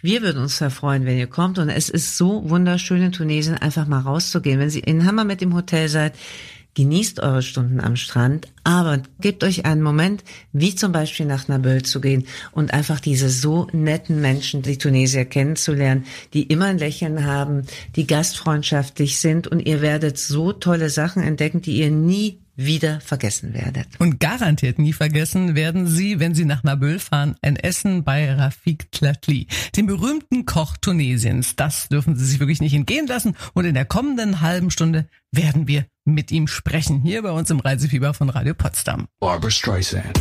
Wir 0.01 0.23
würden 0.23 0.43
uns 0.43 0.57
sehr 0.57 0.71
freuen, 0.71 1.05
wenn 1.05 1.19
ihr 1.19 1.27
kommt. 1.27 1.59
Und 1.59 1.69
es 1.69 1.91
ist 1.91 2.17
so 2.17 2.49
wunderschön 2.49 3.03
in 3.03 3.13
Tunesien, 3.13 3.57
einfach 3.57 3.87
mal 3.87 4.01
rauszugehen. 4.01 4.59
Wenn 4.59 4.71
Sie 4.71 4.81
in 4.81 5.07
Hammermet 5.07 5.43
im 5.43 5.55
Hotel 5.55 5.89
seid, 5.89 6.15
Genießt 6.75 7.21
eure 7.21 7.43
Stunden 7.43 7.81
am 7.81 7.97
Strand, 7.97 8.49
aber 8.65 9.01
gebt 9.21 9.45
euch 9.45 9.65
einen 9.65 9.83
Moment, 9.83 10.25
wie 10.53 10.75
zum 10.75 10.91
Beispiel 10.91 11.25
nach 11.25 11.47
Nabeul 11.47 11.83
zu 11.83 12.01
gehen 12.01 12.27
und 12.51 12.75
einfach 12.75 12.99
diese 12.99 13.29
so 13.29 13.69
netten 13.73 14.21
Menschen, 14.21 14.63
die 14.63 14.79
Tunesier 14.79 15.25
kennenzulernen, 15.25 16.05
die 16.33 16.43
immer 16.43 16.67
ein 16.67 16.79
Lächeln 16.79 17.25
haben, 17.25 17.63
die 17.95 18.07
gastfreundschaftlich 18.07 19.21
sind 19.21 19.47
und 19.47 19.61
ihr 19.61 19.83
werdet 19.83 20.19
so 20.19 20.53
tolle 20.53 20.91
Sachen 20.91 21.23
entdecken, 21.23 21.63
die 21.63 21.79
ihr 21.79 21.91
nie 21.91 22.41
wieder 22.57 23.01
vergessen 23.01 23.55
werdet. 23.55 23.87
Und 23.99 24.21
garantiert 24.21 24.79
nie 24.79 24.93
vergessen 24.93 25.55
werden 25.55 25.87
Sie, 25.87 26.21
wenn 26.21 26.35
Sie 26.35 26.45
nach 26.45 26.63
Nabeul 26.63 26.99
fahren, 26.99 27.37
ein 27.43 27.57
Essen 27.57 28.05
bei 28.05 28.33
Rafik 28.33 28.91
Tlatli, 28.93 29.47
dem 29.77 29.87
berühmten 29.87 30.47
Koch 30.47 30.77
Tunesiens. 30.77 31.57
Das 31.57 31.89
dürfen 31.89 32.17
Sie 32.17 32.25
sich 32.25 32.41
wirklich 32.41 32.61
nicht 32.61 32.75
entgehen 32.75 33.07
lassen. 33.07 33.37
Und 33.55 33.65
in 33.65 33.75
der 33.75 33.85
kommenden 33.85 34.41
halben 34.41 34.71
Stunde 34.71 35.09
werden 35.33 35.67
wir 35.67 35.87
mit 36.05 36.31
ihm 36.31 36.47
sprechen, 36.47 37.01
hier 37.03 37.23
bei 37.23 37.31
uns 37.31 37.51
im 37.51 37.61
Reisefieber 37.61 38.15
von 38.15 38.29
Radio 38.29 38.55
Potsdam. 38.55 39.09
Barbara 39.21 39.51
Streisand. 39.51 40.13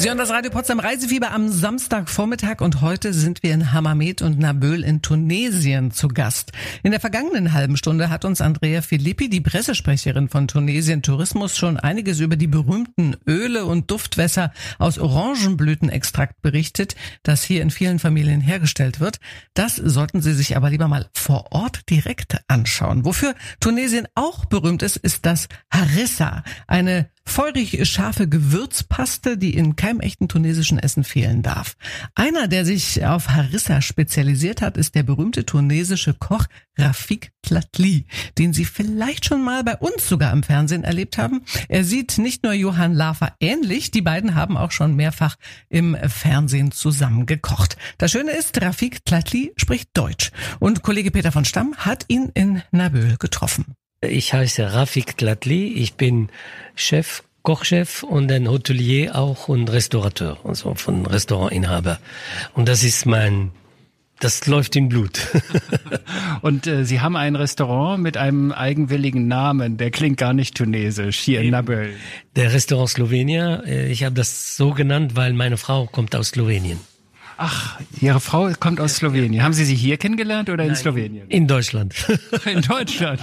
Sie 0.00 0.08
hören 0.08 0.16
das 0.16 0.30
Radio 0.30 0.50
Potsdam 0.50 0.80
Reisefieber 0.80 1.30
am 1.30 1.50
Samstagvormittag 1.50 2.62
und 2.62 2.80
heute 2.80 3.12
sind 3.12 3.42
wir 3.42 3.52
in 3.52 3.74
Hammamet 3.74 4.22
und 4.22 4.38
Naböl 4.38 4.82
in 4.82 5.02
Tunesien 5.02 5.90
zu 5.90 6.08
Gast. 6.08 6.52
In 6.82 6.92
der 6.92 7.00
vergangenen 7.00 7.52
halben 7.52 7.76
Stunde 7.76 8.08
hat 8.08 8.24
uns 8.24 8.40
Andrea 8.40 8.80
Filippi, 8.80 9.28
die 9.28 9.42
Pressesprecherin 9.42 10.30
von 10.30 10.48
Tunesien 10.48 11.02
Tourismus, 11.02 11.58
schon 11.58 11.76
einiges 11.76 12.20
über 12.20 12.36
die 12.36 12.46
berühmten 12.46 13.14
Öle 13.26 13.66
und 13.66 13.90
Duftwässer 13.90 14.54
aus 14.78 14.98
Orangenblütenextrakt 14.98 16.40
berichtet, 16.40 16.96
das 17.22 17.42
hier 17.42 17.60
in 17.60 17.70
vielen 17.70 17.98
Familien 17.98 18.40
hergestellt 18.40 19.00
wird. 19.00 19.20
Das 19.52 19.76
sollten 19.76 20.22
Sie 20.22 20.32
sich 20.32 20.56
aber 20.56 20.70
lieber 20.70 20.88
mal 20.88 21.10
vor 21.12 21.52
Ort 21.52 21.90
direkt 21.90 22.38
anschauen. 22.48 23.04
Wofür 23.04 23.34
Tunesien 23.60 24.08
auch 24.14 24.46
berühmt 24.46 24.82
ist, 24.82 24.96
ist 24.96 25.26
das 25.26 25.48
Harissa, 25.70 26.42
eine 26.66 27.10
feurig 27.30 27.86
scharfe 27.88 28.28
Gewürzpaste, 28.28 29.38
die 29.38 29.54
in 29.54 29.76
keinem 29.76 30.00
echten 30.00 30.26
tunesischen 30.26 30.80
Essen 30.80 31.04
fehlen 31.04 31.42
darf. 31.42 31.76
Einer, 32.16 32.48
der 32.48 32.64
sich 32.64 33.06
auf 33.06 33.28
Harissa 33.28 33.80
spezialisiert 33.80 34.60
hat, 34.60 34.76
ist 34.76 34.96
der 34.96 35.04
berühmte 35.04 35.46
tunesische 35.46 36.12
Koch 36.12 36.46
Rafik 36.76 37.30
Tlatli, 37.42 38.06
den 38.36 38.52
Sie 38.52 38.64
vielleicht 38.64 39.26
schon 39.26 39.44
mal 39.44 39.62
bei 39.62 39.76
uns 39.76 40.08
sogar 40.08 40.32
im 40.32 40.42
Fernsehen 40.42 40.82
erlebt 40.82 41.18
haben. 41.18 41.42
Er 41.68 41.84
sieht 41.84 42.18
nicht 42.18 42.42
nur 42.42 42.52
Johann 42.52 42.94
Lafer 42.94 43.34
ähnlich, 43.38 43.92
die 43.92 44.02
beiden 44.02 44.34
haben 44.34 44.56
auch 44.56 44.72
schon 44.72 44.96
mehrfach 44.96 45.36
im 45.68 45.96
Fernsehen 46.08 46.72
zusammen 46.72 47.26
gekocht. 47.26 47.76
Das 47.98 48.10
Schöne 48.10 48.32
ist, 48.32 48.60
Rafik 48.60 49.04
Tlatli 49.04 49.52
spricht 49.56 49.90
Deutsch 49.94 50.32
und 50.58 50.82
Kollege 50.82 51.12
Peter 51.12 51.30
von 51.30 51.44
Stamm 51.44 51.76
hat 51.76 52.06
ihn 52.08 52.30
in 52.34 52.62
Naböl 52.72 53.16
getroffen. 53.18 53.76
Ich 54.02 54.32
heiße 54.32 54.72
Rafik 54.72 55.18
Tlatli, 55.18 55.74
ich 55.74 55.92
bin 55.92 56.30
Chef, 56.74 57.22
Kochchef 57.42 58.02
und 58.02 58.32
ein 58.32 58.48
Hotelier 58.48 59.14
auch 59.14 59.48
und 59.48 59.70
Restaurateur, 59.70 60.38
also 60.42 60.74
von 60.74 61.04
Restaurantinhaber. 61.04 61.98
Und 62.54 62.66
das 62.66 62.82
ist 62.82 63.04
mein 63.04 63.50
das 64.18 64.46
läuft 64.46 64.76
im 64.76 64.88
Blut. 64.88 65.28
und 66.42 66.66
äh, 66.66 66.84
Sie 66.84 67.00
haben 67.00 67.16
ein 67.16 67.36
Restaurant 67.36 68.02
mit 68.02 68.16
einem 68.18 68.52
eigenwilligen 68.52 69.28
Namen, 69.28 69.78
der 69.78 69.90
klingt 69.90 70.18
gar 70.18 70.34
nicht 70.34 70.56
tunesisch, 70.56 71.18
hier 71.18 71.40
in 71.40 71.50
Naböl. 71.50 71.94
Der 72.36 72.52
Restaurant 72.52 72.90
Slowenia, 72.90 73.62
äh, 73.64 73.90
ich 73.90 74.04
habe 74.04 74.14
das 74.14 74.56
so 74.56 74.72
genannt, 74.72 75.16
weil 75.16 75.32
meine 75.32 75.56
Frau 75.56 75.86
kommt 75.86 76.14
aus 76.14 76.28
Slowenien. 76.28 76.78
Ach, 77.42 77.80
Ihre 78.02 78.20
Frau 78.20 78.50
kommt 78.60 78.80
aus 78.80 78.96
Slowenien. 78.96 79.42
Haben 79.42 79.54
Sie 79.54 79.64
sie 79.64 79.74
hier 79.74 79.96
kennengelernt 79.96 80.50
oder 80.50 80.64
in 80.64 80.72
Nein, 80.72 80.76
Slowenien? 80.76 81.26
In 81.28 81.46
Deutschland. 81.46 81.94
In 82.44 82.60
Deutschland. 82.60 83.18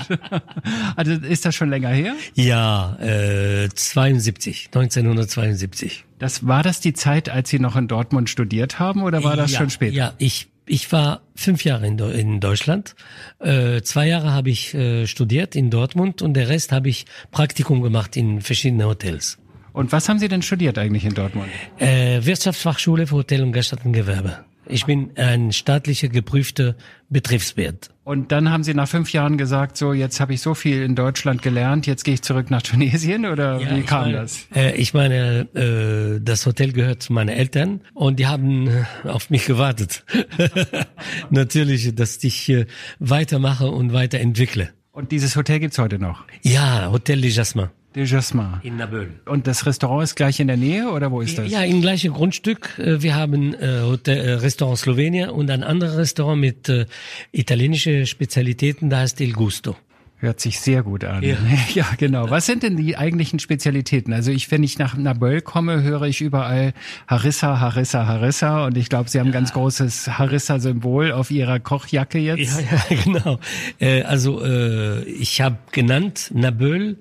Also 0.96 1.12
ist 1.12 1.46
das 1.46 1.54
schon 1.54 1.70
länger 1.70 1.90
her? 1.90 2.16
Ja, 2.34 2.98
äh, 3.00 3.70
72, 3.70 4.70
1972. 4.74 6.04
Das 6.18 6.48
war 6.48 6.64
das 6.64 6.80
die 6.80 6.94
Zeit, 6.94 7.30
als 7.30 7.52
Sie 7.52 7.60
noch 7.60 7.76
in 7.76 7.88
Dortmund 7.88 8.28
studiert 8.28 8.80
haben 8.80 9.04
oder 9.04 9.24
war 9.24 9.36
das 9.36 9.52
ja, 9.52 9.60
schon 9.60 9.70
später? 9.70 9.94
Ja, 9.96 10.14
ich 10.18 10.48
ich 10.66 10.92
war 10.92 11.22
fünf 11.36 11.64
Jahre 11.64 11.86
in, 11.86 12.00
in 12.00 12.40
Deutschland. 12.40 12.96
Äh, 13.40 13.82
zwei 13.84 14.08
Jahre 14.08 14.34
habe 14.34 14.50
ich 14.50 14.74
äh, 14.74 15.06
studiert 15.06 15.56
in 15.56 15.70
Dortmund 15.70 16.24
und 16.24 16.34
der 16.34 16.50
Rest 16.50 16.72
habe 16.72 16.90
ich 16.90 17.06
Praktikum 17.30 17.84
gemacht 17.84 18.18
in 18.18 18.42
verschiedenen 18.42 18.88
Hotels. 18.88 19.38
Und 19.78 19.92
was 19.92 20.10
haben 20.10 20.18
Sie 20.18 20.28
denn 20.28 20.42
studiert 20.42 20.80
eigentlich 20.80 21.06
in 21.06 21.14
Dortmund? 21.14 21.50
Äh, 21.78 22.26
Wirtschaftsfachschule 22.26 23.06
für 23.06 23.18
Hotel- 23.18 23.44
und 23.44 23.52
Gaststättengewerbe. 23.52 24.40
Ich 24.66 24.86
bin 24.86 25.12
ein 25.18 25.52
staatlicher 25.52 26.08
geprüfter 26.08 26.76
Betriebswirt. 27.10 27.92
Und 28.04 28.32
dann 28.32 28.50
haben 28.50 28.64
Sie 28.64 28.74
nach 28.74 28.88
fünf 28.88 29.14
Jahren 29.14 29.38
gesagt, 29.38 29.78
so 29.78 29.94
jetzt 29.94 30.20
habe 30.20 30.34
ich 30.34 30.42
so 30.42 30.56
viel 30.56 30.82
in 30.82 30.96
Deutschland 30.96 31.44
gelernt, 31.44 31.86
jetzt 31.86 32.06
gehe 32.06 32.16
ich 32.16 32.24
zurück 32.24 32.50
nach 32.50 32.62
Tunesien 32.64 33.28
oder 33.28 33.62
ja, 33.62 33.76
wie 33.76 33.84
kam 33.84 34.06
meine, 34.06 34.18
das? 34.18 34.48
Äh, 34.56 34.76
ich 34.78 34.96
meine, 34.96 35.48
äh, 35.54 36.22
das 36.24 36.48
Hotel 36.48 36.72
gehört 36.72 37.04
zu 37.04 37.14
meinen 37.14 37.30
Eltern 37.30 37.82
und 37.94 38.18
die 38.18 38.26
haben 38.26 38.72
auf 39.04 39.30
mich 39.30 39.46
gewartet. 39.46 40.04
Natürlich, 41.30 41.94
dass 41.94 42.24
ich 42.24 42.50
äh, 42.50 42.66
weitermache 42.98 43.68
und 43.68 43.94
weiterentwickle. 43.94 44.70
Und 44.92 45.12
dieses 45.12 45.36
Hotel 45.36 45.60
gibt's 45.60 45.78
heute 45.78 46.00
noch? 46.00 46.24
Ja, 46.42 46.90
Hotel 46.92 47.22
de 47.22 47.30
Jasmin. 47.30 47.68
De 47.98 48.06
Jasmin. 48.06 48.60
In 48.62 48.78
Naböl. 48.78 49.10
Und 49.26 49.48
das 49.48 49.66
Restaurant 49.66 50.04
ist 50.04 50.16
gleich 50.16 50.40
in 50.40 50.46
der 50.46 50.56
Nähe 50.56 50.92
oder 50.92 51.12
wo 51.12 51.22
ist 51.22 51.40
das? 51.40 51.50
Ja, 51.50 51.64
im 51.64 51.82
gleichen 51.82 52.14
Grundstück. 52.14 52.78
Äh, 52.78 53.02
wir 53.02 53.16
haben 53.16 53.56
äh, 53.56 53.82
Hotel, 53.82 54.18
äh, 54.20 54.34
Restaurant 54.34 54.78
Slowenien 54.78 55.32
und 55.32 55.50
ein 55.50 55.64
anderes 55.64 55.98
Restaurant 55.98 56.40
mit 56.40 56.72
italienischen 57.32 58.06
Spezialitäten, 58.06 58.92
da 58.92 59.00
heißt 59.00 59.20
Il 59.20 59.34
Gusto. 59.34 59.76
Hört 60.20 60.40
sich 60.40 60.60
sehr 60.60 60.84
gut 60.84 61.04
an. 61.06 61.24
Ja. 61.24 61.38
ja, 61.74 61.86
genau. 61.98 62.30
Was 62.30 62.46
sind 62.46 62.62
denn 62.62 62.76
die 62.78 62.98
eigentlichen 62.98 63.40
Spezialitäten? 63.40 64.14
Also 64.14 64.32
ich, 64.32 64.52
wenn 64.52 64.62
ich 64.62 64.78
nach 64.78 64.96
Naböl 64.96 65.42
komme, 65.42 65.82
höre 65.82 66.04
ich 66.04 66.22
überall 66.22 66.74
Harissa, 67.08 67.60
Harissa, 67.60 68.06
Harissa. 68.06 68.66
Und 68.66 68.78
ich 68.78 68.90
glaube, 68.90 69.10
Sie 69.10 69.20
haben 69.20 69.28
ein 69.28 69.34
ganz 69.34 69.54
großes 69.54 70.20
Harissa-Symbol 70.20 71.12
auf 71.12 71.32
Ihrer 71.32 71.60
Kochjacke 71.60 72.20
jetzt. 72.20 72.62
Ja, 72.62 72.78
ja 72.78 72.96
genau. 73.04 73.40
Äh, 73.80 74.04
also 74.04 74.44
äh, 74.44 75.04
ich 75.04 75.42
habe 75.42 75.58
genannt 75.72 76.32
Naböl 76.34 76.98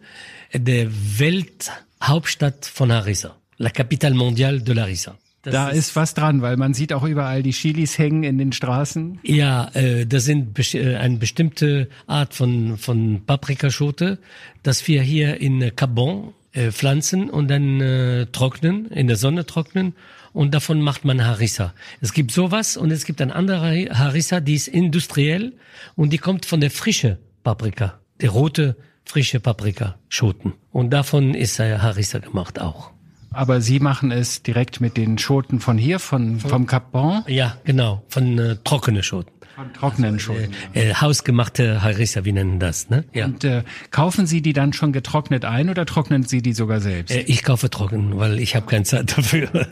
der 0.58 0.88
Welthauptstadt 1.18 2.66
von 2.66 2.92
Harissa. 2.92 3.36
La 3.58 3.70
capitale 3.70 4.14
mondiale 4.14 4.60
de 4.60 4.74
Larissa. 4.74 5.16
Das 5.42 5.52
da 5.52 5.68
ist, 5.68 5.94
was 5.94 6.14
dran, 6.14 6.42
weil 6.42 6.56
man 6.56 6.74
sieht 6.74 6.92
auch 6.92 7.04
überall 7.04 7.44
die 7.44 7.52
Chilis 7.52 7.98
hängen 7.98 8.24
in 8.24 8.36
den 8.36 8.52
Straßen. 8.52 9.20
Ja, 9.22 9.70
äh, 9.74 10.04
das 10.04 10.24
sind 10.24 10.58
äh, 10.74 10.96
eine 10.96 11.18
bestimmte 11.18 11.88
Art 12.08 12.34
von 12.34 12.76
von 12.78 13.22
Paprikaschote, 13.24 14.18
das 14.64 14.86
wir 14.88 15.02
hier 15.02 15.40
in 15.40 15.74
Cabon 15.76 16.34
äh, 16.52 16.72
pflanzen 16.72 17.30
und 17.30 17.48
dann 17.48 17.80
äh, 17.80 18.26
trocknen, 18.26 18.90
in 18.90 19.06
der 19.06 19.16
Sonne 19.16 19.46
trocknen 19.46 19.94
und 20.32 20.52
davon 20.52 20.80
macht 20.80 21.04
man 21.04 21.24
Harissa. 21.24 21.74
Es 22.00 22.12
gibt 22.12 22.32
sowas 22.32 22.76
und 22.76 22.90
es 22.90 23.04
gibt 23.04 23.22
ein 23.22 23.30
anderer 23.30 23.70
Harissa, 23.96 24.40
die 24.40 24.54
ist 24.54 24.66
industriell 24.66 25.52
und 25.94 26.12
die 26.12 26.18
kommt 26.18 26.44
von 26.44 26.60
der 26.60 26.70
frische 26.70 27.18
Paprika, 27.44 28.00
der 28.20 28.30
rote 28.30 28.76
frische 29.06 29.40
Paprikaschoten. 29.40 30.52
Und 30.72 30.90
davon 30.90 31.34
ist 31.34 31.58
Harissa 31.58 32.18
gemacht 32.18 32.60
auch. 32.60 32.90
Aber 33.30 33.60
Sie 33.60 33.80
machen 33.80 34.12
es 34.12 34.42
direkt 34.42 34.80
mit 34.80 34.96
den 34.96 35.18
Schoten 35.18 35.60
von 35.60 35.78
hier, 35.78 35.98
von, 35.98 36.40
vom 36.40 36.66
Cap 36.66 36.92
Bon? 36.92 37.22
Ja, 37.26 37.56
genau, 37.64 38.02
von 38.08 38.38
äh, 38.38 38.56
trockene 38.64 39.02
Schoten. 39.02 39.30
Von 39.56 39.72
trockenen 39.72 40.18
Schoten. 40.20 40.52
Äh, 40.74 40.90
äh, 40.90 40.94
hausgemachte 40.96 41.82
Harissa, 41.82 42.26
wie 42.26 42.32
nennen 42.32 42.60
das, 42.60 42.90
ne? 42.90 43.06
Ja. 43.14 43.24
Und 43.24 43.42
äh, 43.42 43.62
kaufen 43.90 44.26
Sie 44.26 44.42
die 44.42 44.52
dann 44.52 44.74
schon 44.74 44.92
getrocknet 44.92 45.46
ein 45.46 45.70
oder 45.70 45.86
trocknen 45.86 46.24
Sie 46.24 46.42
die 46.42 46.52
sogar 46.52 46.82
selbst? 46.82 47.16
Äh, 47.16 47.20
ich 47.20 47.42
kaufe 47.42 47.70
trocken, 47.70 48.18
weil 48.18 48.38
ich 48.38 48.54
habe 48.54 48.66
keine 48.66 48.84
Zeit 48.84 49.16
dafür. 49.16 49.48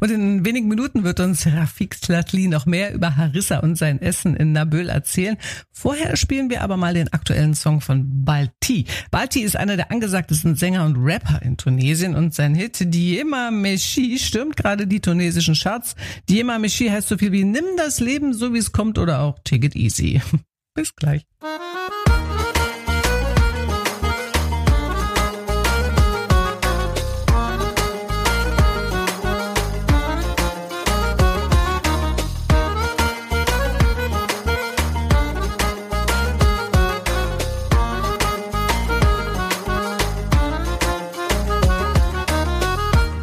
und 0.00 0.10
in 0.12 0.44
wenigen 0.44 0.68
Minuten 0.68 1.02
wird 1.02 1.18
uns 1.18 1.44
Rafik 1.48 1.96
Slatli 1.96 2.46
noch 2.46 2.66
mehr 2.66 2.94
über 2.94 3.16
Harissa 3.16 3.58
und 3.58 3.76
sein 3.76 4.00
Essen 4.00 4.36
in 4.36 4.52
Naböl 4.52 4.90
erzählen. 4.90 5.36
Vorher 5.72 6.16
spielen 6.16 6.48
wir 6.48 6.62
aber 6.62 6.76
mal 6.76 6.94
den 6.94 7.12
aktuellen 7.12 7.54
Song 7.54 7.80
von 7.80 8.24
Balti. 8.24 8.84
Balti 9.10 9.40
ist 9.40 9.56
einer 9.56 9.76
der 9.76 9.90
angesagtesten 9.90 10.54
Sänger 10.54 10.84
und 10.84 10.96
Rapper 10.98 11.42
in 11.42 11.56
Tunesien 11.56 12.14
und 12.14 12.32
sein 12.32 12.54
Hit 12.54 12.94
Diema 12.94 13.50
Meshi 13.50 14.20
stürmt 14.20 14.56
gerade 14.56 14.86
die 14.86 15.00
tunesischen 15.00 15.54
Charts. 15.54 15.96
Diema 16.28 16.60
Meshi 16.60 16.86
heißt 16.86 17.08
so 17.08 17.18
viel 17.18 17.32
wie 17.32 17.42
Nimm 17.42 17.64
das 17.76 17.98
Leben 17.98 18.34
so 18.34 18.54
wie 18.54 18.58
es 18.58 18.67
kommt 18.71 18.97
oder 18.97 19.21
auch 19.21 19.39
Take 19.43 19.65
it 19.67 19.75
easy. 19.75 20.21
Bis 20.75 20.95
gleich. 20.95 21.25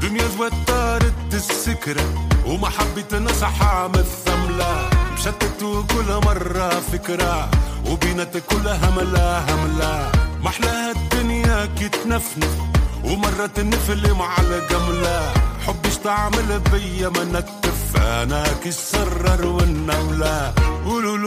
دنيا 0.02 0.28
زوترت 0.28 1.34
السكرة 1.34 2.30
وما 2.46 2.68
حبيت 2.68 3.14
نصحى 3.14 3.88
من 3.88 4.00
الثملة 4.00 4.93
مشتت 5.25 5.63
وكل 5.63 6.25
مرة 6.25 6.69
فكرة 6.69 7.49
وبينات 7.89 8.37
كلها 8.37 8.89
هملة 8.89 9.39
هملة 9.39 10.11
محلاها 10.43 10.91
الدنيا 10.91 11.65
كي 11.65 11.89
تنفنف 11.89 12.57
ومرة 13.03 13.45
تنفل 13.45 14.13
مع 14.13 14.37
الجملة 14.39 15.33
حبش 15.67 15.97
تعمل 16.03 16.61
بيا 16.71 17.09
ما 17.09 17.23
نكتف 17.23 17.97
أنا 17.97 18.43
كي 18.63 18.69
السرر 18.69 19.45
والنولة. 19.47 20.53
قولوا 20.85 21.17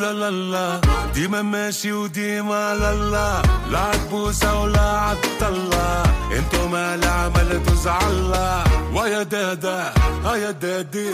ولا 0.00 0.30
لا 0.30 0.30
لا 0.30 0.80
ديما 1.14 1.42
ماشي 1.42 1.92
وديما 1.92 2.74
لا 2.74 2.94
لا 2.94 3.42
لا 3.70 3.78
عتبوسة 3.78 4.60
ولا 4.60 4.80
عالطلة 4.80 6.02
انتو 6.32 6.68
ما 6.68 6.96
لا 6.96 7.10
عملتوا 7.10 7.74
زعلة 7.74 8.64
ويا 8.94 9.22
دادا 9.22 9.92
يا 10.24 10.50
دادي. 10.50 11.10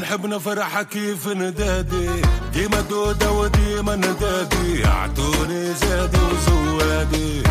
نحب 0.00 0.26
نفرح 0.26 0.82
كيف 0.82 1.28
ندادي. 1.28 2.10
ديما 2.52 2.80
دودة 2.80 3.30
وديما 3.30 3.96
ندادي. 3.96 4.86
اعطوني 4.86 5.74
زادي 5.74 6.18
وزوادي. 6.18 7.42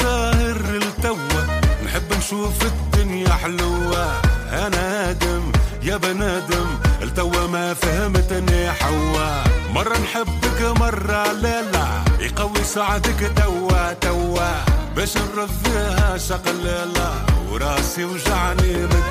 ساهر 0.00 0.56
التوا 0.82 1.42
نحب 1.84 2.12
نشوف 2.18 2.62
الدنيا 2.62 3.28
حلوة. 3.32 4.20
أنا 4.52 5.10
آدم 5.10 5.52
يا 5.82 5.96
بنادم 5.96 6.66
التوا 7.02 7.46
ما 7.46 7.74
فهمتني 7.74 8.72
حوا 8.72 9.44
مرة 9.74 9.96
نحبك 9.98 10.80
مرة 10.80 11.32
لا 11.32 11.62
لا. 11.62 11.86
يقوي 12.20 12.64
سعدك 12.64 13.32
توا 13.36 13.92
توا 13.92 14.50
باش 14.96 15.12
نرضيها 15.16 16.18
شقلالة 16.18 17.12
وراسي 17.52 18.04
وجعني 18.04 18.72
من 18.76 19.02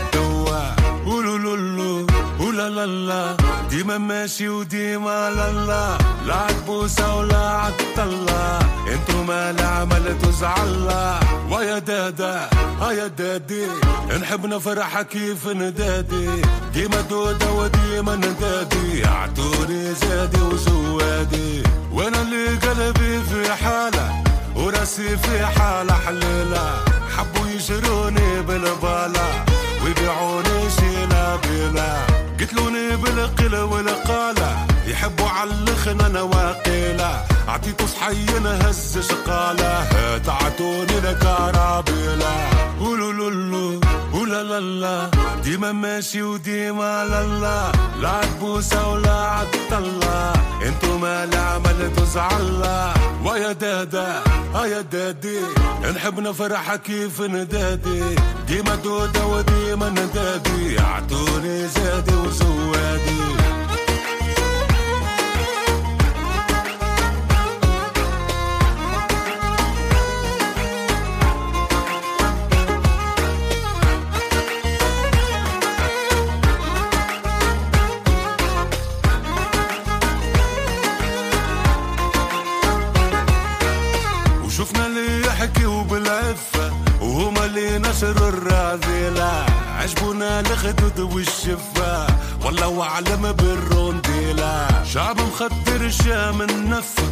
لا 2.69 2.85
لا 2.85 3.37
ديما 3.69 3.97
ماشي 3.97 4.49
وديما 4.49 5.29
لا 5.29 5.51
لا 5.51 5.97
لا 6.25 6.35
عتبوسة 6.35 7.15
ولا 7.15 7.37
عتطلة 7.37 8.59
انتو 8.93 9.23
ما 9.23 9.49
العمل 9.49 10.17
تزعلا 10.21 11.19
ويا 11.51 11.79
دادا 11.79 12.49
هيا 12.81 13.07
دادي 13.07 13.67
نحب 14.21 14.45
نفرح 14.45 15.01
كيف 15.01 15.47
ندادي 15.47 16.29
ديما 16.73 17.01
دودة 17.01 17.51
وديما 17.51 18.15
ندادي 18.15 19.05
اعطوني 19.07 19.93
زادي 19.93 20.41
وزوادي 20.41 21.63
وأنا 21.91 22.21
اللي 22.21 22.47
قلبي 22.47 23.23
في 23.23 23.53
حالة 23.53 24.23
وراسي 24.55 25.17
في 25.17 25.45
حالة 25.45 25.93
حليلة 25.93 26.77
حبوا 27.17 27.47
يشروني 27.47 28.41
بالبالة 28.41 29.45
ويبيعوني 29.83 30.69
شيلة 30.79 31.39
بلا 31.43 32.24
قتلوني 32.41 32.95
بالقلة 32.95 33.65
والقالة 33.65 34.67
يحبوا 34.87 35.27
علخنا 35.29 36.07
أنا 36.07 36.21
واقيلة 36.21 37.25
عطيته 37.47 37.85
صحي 37.87 38.25
هز 38.45 38.99
شقالة 39.09 39.85
تعتوني 40.17 40.99
لكرابيلة 40.99 42.49
قولوا 42.79 43.13
لولو 43.13 43.79
ولا 44.13 44.43
لا 44.43 44.59
لا. 44.59 45.09
ديما 45.43 45.71
ماشي 45.71 46.21
وديما 46.23 47.05
لا 47.05 47.71
لا. 48.01 48.07
عتبوسة 48.09 48.87
ولا 48.91 49.11
عتطلة 49.13 50.33
انتو 50.67 50.97
ما 50.97 51.23
العمل 51.23 51.91
تزعلا 51.97 52.93
ويا 53.35 53.51
دادا 53.51 54.23
هيا 54.55 54.81
دادي 54.81 55.39
نحب 55.95 56.19
نفرح 56.19 56.75
كيف 56.75 57.21
ندادي. 57.21 58.03
ديما 58.47 58.75
دودة 58.75 59.25
وديما 59.25 59.89
ندادي. 59.89 60.79
اعطوني 60.79 61.67
زادي 61.67 62.15
وزوادي 62.15 63.21
علي 87.55 87.77
نشر 87.77 88.29
الرذيلة 88.29 89.45
عجبونا 89.79 90.39
الخدود 90.39 90.99
والشفا 90.99 92.07
ولو 92.45 92.81
علم 92.83 93.31
بالرونديلة. 93.31 94.83
شعب 94.83 95.17
مخدر 95.21 95.89
شام 95.89 96.41
النفة 96.41 97.03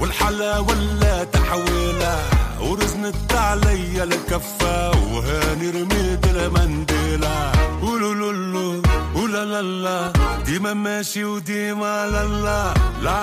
والحلا 0.00 0.58
ولا 0.58 1.24
تحويلة. 1.24 2.45
ورزنت 2.60 3.32
عليا 3.32 4.04
الكفة 4.04 4.90
وهاني 4.90 5.70
رميت 5.70 6.26
المنديلة 6.26 7.52
قولوا 7.82 8.14
لولو 8.14 8.82
ولا 9.14 9.44
لا 9.44 9.62
لا 9.62 10.12
ديما 10.46 10.74
ماشي 10.74 11.24
وديما 11.24 12.06
لا 12.06 12.24
لا. 12.26 12.74
لا 13.02 13.22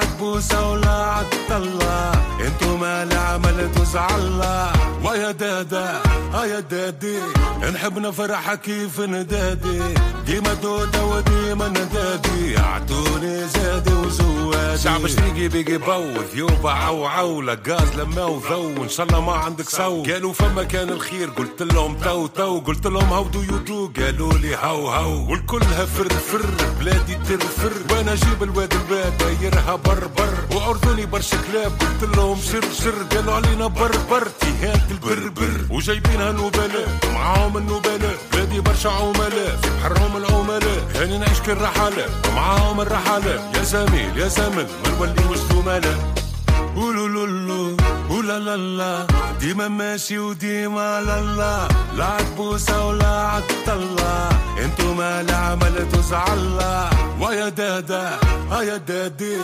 ولا 0.62 0.90
عتطلة 0.90 2.12
انتو 2.46 2.78
ما 2.78 3.04
العمل 3.04 3.72
تزعلا. 3.76 4.74
ويا 5.04 5.32
دادا 5.32 6.02
هيا 6.34 6.60
دادي 6.60 7.20
نحب 7.74 8.00
نفرح 8.00 8.54
كيف 8.54 9.00
ندادي. 9.00 9.82
ديما 10.26 10.54
دودة 10.54 11.06
وديما 11.06 11.68
ندادي. 11.68 12.58
اعطوني 12.58 13.48
زادي 13.48 13.94
وزوادي 13.94 14.82
شعب 14.84 15.08
شريقي 15.08 15.48
بيجي 15.48 15.78
بوث 15.78 16.36
يوبا 16.36 16.72
عو 16.72 17.06
عو 17.06 17.42
لقاز 17.42 17.94
لما 17.98 18.26
وذو 18.26 18.84
إن 18.84 18.90
شاء 18.90 19.06
الله 19.06 19.20
ما 19.24 19.34
عندك 19.34 19.70
سو 19.70 20.04
قالوا 20.04 20.34
فما 20.34 20.64
كان 20.64 20.90
الخير 20.90 21.30
قلت 21.30 21.62
لهم 21.62 21.96
تو 21.98 22.28
تو 22.28 22.60
قلت 22.60 22.88
لهم 22.88 23.14
هاو 23.14 23.24
دو 23.24 23.42
يو 23.42 23.58
دو 23.58 23.92
قالوا 23.98 24.34
لي 24.34 24.56
هاو 24.56 24.90
هاو 24.90 25.32
والكلها 25.32 25.86
فر 25.86 26.10
فر 26.10 26.46
بلادي 26.80 27.16
ترفر. 27.16 27.72
وأنا 27.92 28.14
أجيب 28.14 28.44
الواد 28.44 28.74
الباد 28.74 29.18
دايرها 29.18 29.76
بربر. 29.76 30.34
واردني 30.56 31.06
برشا 31.06 31.38
كلاب 31.48 31.72
قلت 31.72 32.18
لهم 32.18 32.38
شر 32.42 32.66
شر. 32.84 33.16
قالوا 33.16 33.34
علينا 33.34 33.68
بربر 33.68 34.28
تيهات 34.40 34.92
البربر. 34.92 35.66
وجايبينها 35.70 36.32
نوبلاء 36.32 37.00
معاهم 37.14 37.58
النوبلاء 37.58 38.18
بلادي 38.34 38.60
برشا 38.60 38.90
عملاء 38.90 39.60
في 39.62 39.70
بحرهم 39.70 40.18
العملاء. 40.18 40.92
هاني 40.96 41.18
نعيش 41.18 41.40
كالرحالة 41.40 42.06
ومعاهم 42.30 42.82
الرحالة. 42.82 43.52
يا 43.56 43.64
زميل 43.64 44.18
يا 44.18 44.28
زمن 44.28 44.68
ما 45.00 45.06
نوليوش 45.06 45.38
زملاء. 45.38 46.14
قولوا 46.76 47.78
ولا 48.24 48.40
لا 48.40 48.58
لا 48.58 49.08
ديما 49.40 49.68
ماشي 49.68 50.20
وديما 50.20 51.02
لا 51.02 51.22
لا 51.22 51.68
لا 51.98 52.06
عتبوسة 52.06 52.88
ولا 52.88 53.06
عتطلة 53.06 54.30
انتو 54.64 54.94
ما 54.94 55.22
العمل 55.22 55.90
تزعلا 55.92 56.90
ويا 57.22 57.50
دادا 57.50 58.20
هيا 58.52 58.78
دادي 58.78 59.38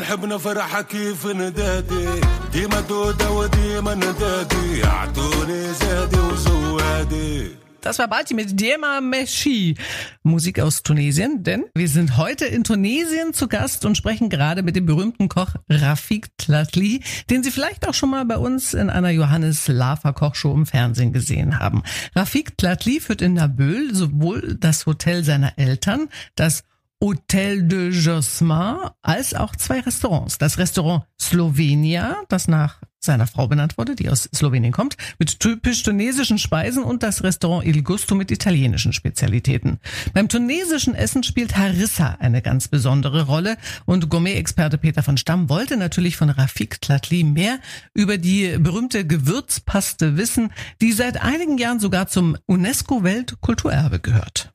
نحب 0.00 0.24
نفرح 0.24 0.80
كيف 0.80 1.26
ندادي 1.26 2.08
ديما 2.52 2.80
دودة 2.80 3.30
وديما 3.30 3.94
ندادي 3.94 4.84
اعطوني 4.84 5.72
زادي 5.74 6.18
وزوادي 6.18 7.61
Das 7.82 7.98
war 7.98 8.06
Balti 8.06 8.34
mit 8.34 8.60
Diema 8.60 9.00
Meshi. 9.00 9.74
Musik 10.22 10.60
aus 10.60 10.84
Tunesien, 10.84 11.42
denn 11.42 11.64
wir 11.74 11.88
sind 11.88 12.16
heute 12.16 12.44
in 12.44 12.62
Tunesien 12.62 13.34
zu 13.34 13.48
Gast 13.48 13.84
und 13.84 13.96
sprechen 13.96 14.30
gerade 14.30 14.62
mit 14.62 14.76
dem 14.76 14.86
berühmten 14.86 15.28
Koch 15.28 15.56
Rafik 15.68 16.28
Tlatli, 16.38 17.02
den 17.28 17.42
Sie 17.42 17.50
vielleicht 17.50 17.88
auch 17.88 17.94
schon 17.94 18.10
mal 18.10 18.24
bei 18.24 18.38
uns 18.38 18.72
in 18.72 18.88
einer 18.88 19.10
Johannes 19.10 19.66
Lava 19.66 20.12
Kochshow 20.12 20.54
im 20.54 20.64
Fernsehen 20.64 21.12
gesehen 21.12 21.58
haben. 21.58 21.82
Rafik 22.14 22.56
Tlatli 22.56 23.00
führt 23.00 23.20
in 23.20 23.34
Nabil 23.34 23.92
sowohl 23.92 24.56
das 24.60 24.86
Hotel 24.86 25.24
seiner 25.24 25.58
Eltern, 25.58 26.08
das 26.36 26.62
Hotel 27.00 27.64
de 27.64 27.90
Josmin, 27.90 28.76
als 29.02 29.34
auch 29.34 29.56
zwei 29.56 29.80
Restaurants. 29.80 30.38
Das 30.38 30.56
Restaurant 30.56 31.04
Slovenia, 31.20 32.22
das 32.28 32.46
nach 32.46 32.78
seiner 33.04 33.26
Frau 33.26 33.48
benannt 33.48 33.78
wurde, 33.78 33.96
die 33.96 34.08
aus 34.08 34.28
Slowenien 34.34 34.72
kommt, 34.72 34.96
mit 35.18 35.40
typisch 35.40 35.82
tunesischen 35.82 36.38
Speisen 36.38 36.84
und 36.84 37.02
das 37.02 37.24
Restaurant 37.24 37.66
Il 37.66 37.82
Gusto 37.82 38.14
mit 38.14 38.30
italienischen 38.30 38.92
Spezialitäten. 38.92 39.80
Beim 40.14 40.28
tunesischen 40.28 40.94
Essen 40.94 41.24
spielt 41.24 41.56
Harissa 41.56 42.16
eine 42.20 42.42
ganz 42.42 42.68
besondere 42.68 43.26
Rolle 43.26 43.56
und 43.86 44.08
Gourmet-Experte 44.08 44.78
Peter 44.78 45.02
von 45.02 45.16
Stamm 45.16 45.48
wollte 45.48 45.76
natürlich 45.76 46.16
von 46.16 46.30
Rafik 46.30 46.80
Tlatli 46.80 47.24
mehr 47.24 47.58
über 47.92 48.18
die 48.18 48.56
berühmte 48.58 49.06
Gewürzpaste 49.06 50.16
wissen, 50.16 50.52
die 50.80 50.92
seit 50.92 51.20
einigen 51.20 51.58
Jahren 51.58 51.80
sogar 51.80 52.06
zum 52.06 52.36
UNESCO-Weltkulturerbe 52.46 53.98
gehört. 53.98 54.52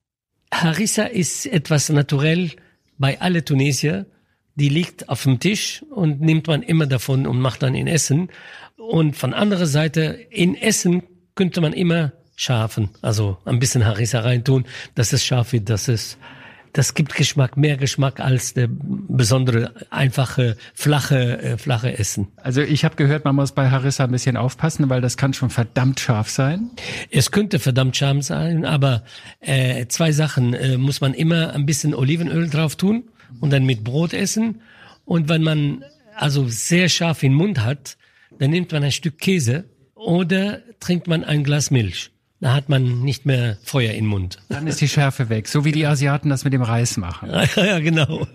Harissa 0.53 1.03
ist 1.03 1.45
etwas 1.45 1.89
naturell 1.89 2.51
bei 2.97 3.19
alle 3.19 3.43
Tunesier. 3.43 4.05
Die 4.57 4.69
liegt 4.69 5.07
auf 5.07 5.23
dem 5.23 5.39
Tisch 5.39 5.83
und 5.89 6.19
nimmt 6.19 6.47
man 6.47 6.63
immer 6.63 6.87
davon 6.87 7.25
und 7.27 7.39
macht 7.39 7.63
dann 7.63 7.75
in 7.75 7.87
Essen. 7.87 8.29
Und 8.75 9.15
von 9.15 9.33
anderer 9.33 9.67
Seite, 9.67 10.17
in 10.29 10.55
Essen 10.55 11.03
könnte 11.35 11.61
man 11.61 11.73
immer 11.73 12.11
scharfen, 12.35 12.89
also 13.01 13.37
ein 13.45 13.59
bisschen 13.59 13.85
Harissa 13.85 14.19
reintun, 14.19 14.65
dass 14.95 15.13
es 15.13 15.25
scharf 15.25 15.53
wird, 15.53 15.69
dass 15.69 15.87
es 15.87 16.17
das 16.73 16.93
gibt 16.93 17.15
Geschmack, 17.15 17.57
mehr 17.57 17.75
Geschmack 17.75 18.19
als 18.19 18.53
der 18.53 18.67
besondere, 18.69 19.73
einfache, 19.89 20.57
flache, 20.75 21.41
äh, 21.41 21.57
flache 21.57 21.97
Essen. 21.97 22.27
Also 22.35 22.61
ich 22.61 22.85
habe 22.85 22.95
gehört, 22.95 23.25
man 23.25 23.35
muss 23.35 23.51
bei 23.51 23.71
Harissa 23.71 24.03
ein 24.03 24.11
bisschen 24.11 24.37
aufpassen, 24.37 24.87
weil 24.87 25.01
das 25.01 25.17
kann 25.17 25.33
schon 25.33 25.49
verdammt 25.49 25.99
scharf 25.99 26.29
sein. 26.29 26.69
Es 27.09 27.31
könnte 27.31 27.57
verdammt 27.57 27.97
scharf 27.97 28.21
sein, 28.21 28.63
aber 28.63 29.03
äh, 29.39 29.87
zwei 29.87 30.11
Sachen 30.11 30.53
äh, 30.53 30.77
muss 30.77 31.01
man 31.01 31.15
immer 31.15 31.53
ein 31.53 31.65
bisschen 31.65 31.95
Olivenöl 31.95 32.47
drauf 32.47 32.75
tun 32.75 33.05
und 33.39 33.51
dann 33.51 33.65
mit 33.65 33.83
Brot 33.83 34.13
essen. 34.13 34.61
Und 35.05 35.29
wenn 35.29 35.43
man 35.43 35.83
also 36.15 36.47
sehr 36.47 36.89
scharf 36.89 37.23
im 37.23 37.33
Mund 37.33 37.63
hat, 37.63 37.97
dann 38.39 38.51
nimmt 38.51 38.71
man 38.71 38.83
ein 38.83 38.91
Stück 38.91 39.19
Käse 39.19 39.65
oder 39.95 40.61
trinkt 40.79 41.07
man 41.07 41.23
ein 41.23 41.43
Glas 41.43 41.71
Milch. 41.71 42.11
Da 42.39 42.53
hat 42.53 42.69
man 42.69 43.01
nicht 43.01 43.25
mehr 43.25 43.57
Feuer 43.63 43.93
im 43.93 44.05
Mund. 44.05 44.37
Dann 44.49 44.67
ist 44.67 44.79
die 44.79 44.87
Schärfe 44.87 45.29
weg, 45.29 45.47
so 45.47 45.65
wie 45.65 45.71
die 45.71 45.87
Asiaten 45.87 46.29
das 46.29 46.43
mit 46.43 46.53
dem 46.53 46.61
Reis 46.61 46.97
machen. 46.97 47.31
ja, 47.55 47.79
genau. 47.79 48.27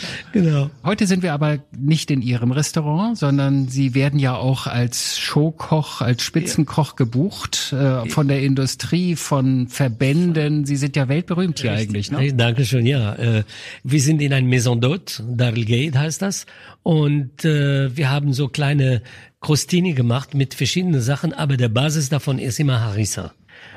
Genau. 0.32 0.70
Heute 0.84 1.06
sind 1.06 1.22
wir 1.22 1.32
aber 1.32 1.58
nicht 1.76 2.10
in 2.10 2.20
Ihrem 2.20 2.50
Restaurant, 2.50 3.16
sondern 3.16 3.68
Sie 3.68 3.94
werden 3.94 4.18
ja 4.18 4.34
auch 4.34 4.66
als 4.66 5.18
Showkoch, 5.18 6.00
als 6.00 6.22
Spitzenkoch 6.22 6.96
gebucht 6.96 7.72
äh, 7.72 8.08
von 8.10 8.28
der 8.28 8.42
Industrie, 8.42 9.16
von 9.16 9.68
Verbänden. 9.68 10.66
Sie 10.66 10.76
sind 10.76 10.96
ja 10.96 11.08
weltberühmt 11.08 11.60
hier 11.60 11.72
eigentlich, 11.72 12.10
ne? 12.10 12.34
Dankeschön, 12.34 12.86
ja. 12.86 13.14
Äh, 13.14 13.44
wir 13.82 14.00
sind 14.00 14.20
in 14.20 14.32
ein 14.32 14.46
Maison 14.46 14.80
d'Hôte, 14.80 15.22
Darl 15.36 15.64
Gate 15.64 15.96
heißt 15.96 16.20
das. 16.22 16.46
Und 16.82 17.44
äh, 17.44 17.96
wir 17.96 18.10
haben 18.10 18.32
so 18.32 18.48
kleine 18.48 19.02
Crostini 19.40 19.92
gemacht 19.92 20.34
mit 20.34 20.54
verschiedenen 20.54 21.00
Sachen, 21.00 21.32
aber 21.32 21.56
der 21.56 21.68
Basis 21.68 22.08
davon 22.08 22.38
ist 22.38 22.58
immer 22.58 22.80
Harissa. 22.80 23.32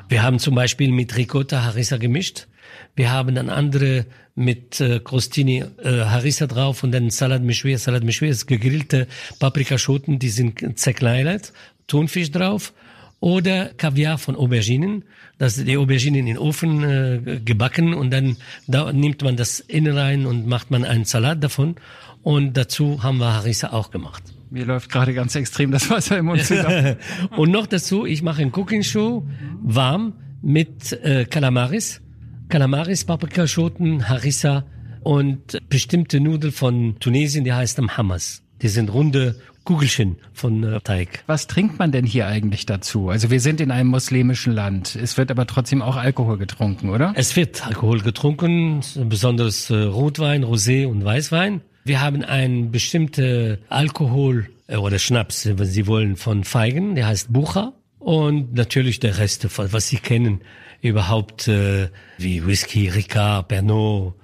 Wir 0.08 0.24
haben 0.24 0.40
zum 0.40 0.56
Beispiel 0.56 0.92
mit 0.92 1.16
Ricotta 1.16 1.64
Harissa 1.64 1.98
gemischt. 1.98 2.48
Wir 2.96 3.12
haben 3.12 3.36
dann 3.36 3.50
andere 3.50 4.06
mit 4.40 4.80
äh, 4.80 5.00
Crostini 5.00 5.66
äh, 5.84 6.06
Harissa 6.06 6.48
drauf 6.48 6.84
und 6.84 6.92
dann 6.92 7.10
Salat 7.10 7.44
Meshwi. 7.44 7.78
Salat 7.78 8.04
Meshwi 8.04 8.30
ist 8.30 8.48
gegrillte 8.48 9.08
Paprikaschoten, 9.40 10.18
die 10.18 10.30
sind 10.30 10.80
zerkleinert, 10.80 11.54
Thunfisch 11.88 12.32
drauf 12.32 12.74
oder 13.20 13.66
Kaviar 13.78 14.18
von 14.18 14.36
Auberginen. 14.36 15.04
Das 15.38 15.58
ist 15.58 15.68
die 15.68 15.78
Auberginen 15.78 16.22
in 16.22 16.26
den 16.26 16.38
Ofen 16.38 16.84
äh, 16.84 17.42
gebacken 17.44 17.94
und 17.94 18.12
dann 18.12 18.38
da 18.68 18.92
nimmt 18.94 19.22
man 19.24 19.36
das 19.36 19.60
innen 19.60 19.98
rein 19.98 20.26
und 20.26 20.48
macht 20.48 20.72
man 20.72 20.86
einen 20.86 21.06
Salat 21.06 21.44
davon. 21.44 21.76
Und 22.24 22.56
dazu 22.56 23.04
haben 23.04 23.18
wir 23.18 23.34
Harissa 23.34 23.72
auch 23.72 23.92
gemacht. 23.92 24.24
Mir 24.50 24.66
läuft 24.66 24.90
gerade 24.90 25.14
ganz 25.14 25.36
extrem 25.36 25.72
das 25.72 25.90
Wasser 25.90 26.18
im 26.18 26.26
Mund 26.26 26.44
zusammen. 26.44 26.96
und 27.38 27.52
noch 27.52 27.68
dazu, 27.68 28.06
ich 28.06 28.22
mache 28.22 28.42
ein 28.42 28.52
Cooking 28.54 28.84
Show 28.84 29.28
warm 29.62 30.14
mit 30.42 30.94
äh, 30.94 31.26
Calamaris. 31.26 32.02
Calamaris, 32.50 33.06
Paprikaschoten, 33.06 34.10
Harissa 34.10 34.66
und 35.02 35.60
bestimmte 35.70 36.20
Nudeln 36.20 36.52
von 36.52 36.96
Tunesien, 37.00 37.44
die 37.44 37.54
heißt 37.54 37.78
am 37.78 37.96
Hamas. 37.96 38.42
Die 38.64 38.70
sind 38.70 38.92
runde 38.92 39.40
Kugelchen 39.66 40.18
von 40.34 40.64
äh, 40.64 40.82
Teig. 40.82 41.24
Was 41.28 41.46
trinkt 41.46 41.78
man 41.78 41.92
denn 41.92 42.06
hier 42.06 42.26
eigentlich 42.26 42.66
dazu? 42.66 43.10
Also 43.10 43.30
wir 43.30 43.40
sind 43.40 43.62
in 43.62 43.70
einem 43.70 43.90
muslimischen 43.90 44.52
Land. 44.52 44.96
Es 44.96 45.16
wird 45.16 45.30
aber 45.30 45.46
trotzdem 45.46 45.84
auch 45.84 45.96
Alkohol 45.96 46.40
getrunken, 46.40 46.90
oder? 46.90 47.14
Es 47.16 47.36
wird 47.36 47.68
Alkohol 47.68 48.02
getrunken, 48.02 48.82
besonders 48.96 49.70
äh, 49.70 49.76
Rotwein, 49.76 50.44
Rosé 50.44 50.88
und 50.88 51.06
Weißwein. 51.06 51.62
Wir 51.86 52.02
haben 52.02 52.24
ein 52.24 52.72
bestimmte 52.72 53.60
Alkohol 53.70 54.50
äh, 54.66 54.78
oder 54.78 54.98
Schnaps, 54.98 55.46
wenn 55.46 55.68
Sie 55.68 55.86
wollen, 55.86 56.16
von 56.16 56.44
Feigen, 56.44 56.96
der 56.96 57.06
heißt 57.06 57.32
Bucha. 57.32 57.74
Und 58.00 58.56
natürlich 58.56 59.00
der 59.00 59.20
Rest, 59.20 59.48
was 59.56 59.88
Sie 59.88 59.98
kennen, 59.98 60.42
überhaupt 60.82 61.48
äh, 61.48 61.90
wie 62.18 62.46
Whisky, 62.46 62.90
Ricard, 62.90 63.48
Pernod. 63.48 64.16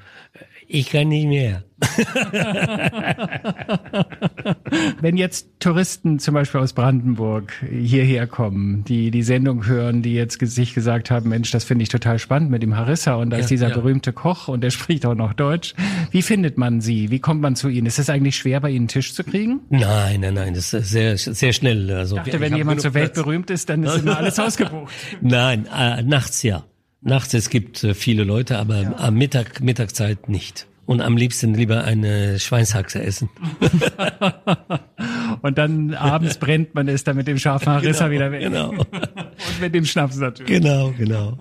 Ich 0.68 0.90
kann 0.90 1.10
nicht 1.10 1.28
mehr. 1.28 1.64
Wenn 5.02 5.18
jetzt 5.18 5.50
Touristen 5.60 6.20
zum 6.20 6.34
Beispiel 6.34 6.62
aus 6.62 6.72
Brandenburg 6.72 7.52
hierher 7.70 8.28
kommen, 8.28 8.86
die 8.86 9.12
die 9.12 9.24
Sendung 9.24 9.66
hören, 9.66 10.02
die 10.02 10.14
jetzt 10.14 10.40
sich 10.40 10.74
gesagt 10.74 11.12
haben, 11.12 11.30
Mensch, 11.30 11.52
das 11.52 11.66
finde 11.66 11.84
ich 11.84 11.90
total 11.90 12.18
spannend 12.18 12.50
mit 12.50 12.64
dem 12.64 12.78
Harissa 12.78 13.16
und 13.16 13.30
da 13.30 13.38
ist 13.38 13.50
dieser 13.50 13.68
ja. 13.70 13.76
berühmte 13.76 14.14
Koch 14.14 14.48
und 14.48 14.62
der 14.62 14.70
spricht 14.76 15.06
auch 15.06 15.16
noch 15.16 15.34
Deutsch. 15.34 15.74
Wie 16.12 16.22
findet 16.22 16.58
man 16.58 16.80
sie? 16.80 17.12
Wie 17.12 17.20
kommt 17.20 17.42
man 17.42 17.58
zu 17.58 17.68
ihnen? 17.68 17.88
Ist 17.88 18.00
es 18.00 18.10
eigentlich 18.10 18.38
schwer, 18.38 18.62
bei 18.62 18.70
ihnen 18.70 18.86
einen 18.86 18.88
Tisch 18.88 19.14
zu 19.14 19.24
kriegen? 19.24 19.62
Nein, 19.70 20.22
nein, 20.22 20.34
nein, 20.34 20.54
das 20.54 20.74
ist 20.74 20.90
sehr, 20.90 21.18
sehr 21.18 21.54
schnell. 21.54 21.92
Also, 21.92 22.18
ich 22.18 22.24
dachte, 22.24 22.40
wenn 22.40 22.56
jemand 22.56 22.82
so 22.82 22.94
weltberühmt 22.94 23.50
ist, 23.50 23.70
dann 23.70 23.84
ist 23.84 23.98
immer 23.98 24.18
alles 24.18 24.40
ausgebucht. 24.46 24.94
Nein, 25.22 25.68
äh, 25.76 26.04
nachts 26.04 26.44
ja. 26.44 26.64
Nachts, 27.02 27.34
es 27.34 27.50
gibt 27.50 27.84
äh, 27.84 27.94
viele 27.94 28.24
Leute, 28.24 28.58
aber 28.58 28.82
ja. 28.82 28.96
am 28.98 29.16
Mittag, 29.16 29.62
Mittagszeit 29.62 30.30
nicht 30.30 30.68
und 30.86 31.02
am 31.02 31.18
liebsten 31.18 31.54
lieber 31.54 31.84
eine 31.84 32.40
Schweinshaxe 32.40 33.02
essen. 33.02 33.30
und 35.42 35.58
dann 35.58 35.94
abends 35.94 36.38
brennt 36.38 36.76
man 36.76 36.88
es 36.88 37.04
dann 37.04 37.16
mit 37.16 37.28
dem 37.28 37.38
scharfen 37.38 37.74
Harissa 37.74 38.08
genau, 38.08 38.16
wieder 38.16 38.32
weg. 38.32 38.42
Genau. 38.42 38.70
und 38.72 39.62
mit 39.62 39.74
dem 39.74 39.86
Schnaps 39.86 40.18
natürlich. 40.18 40.62
Genau, 40.62 40.92
genau. 40.98 41.38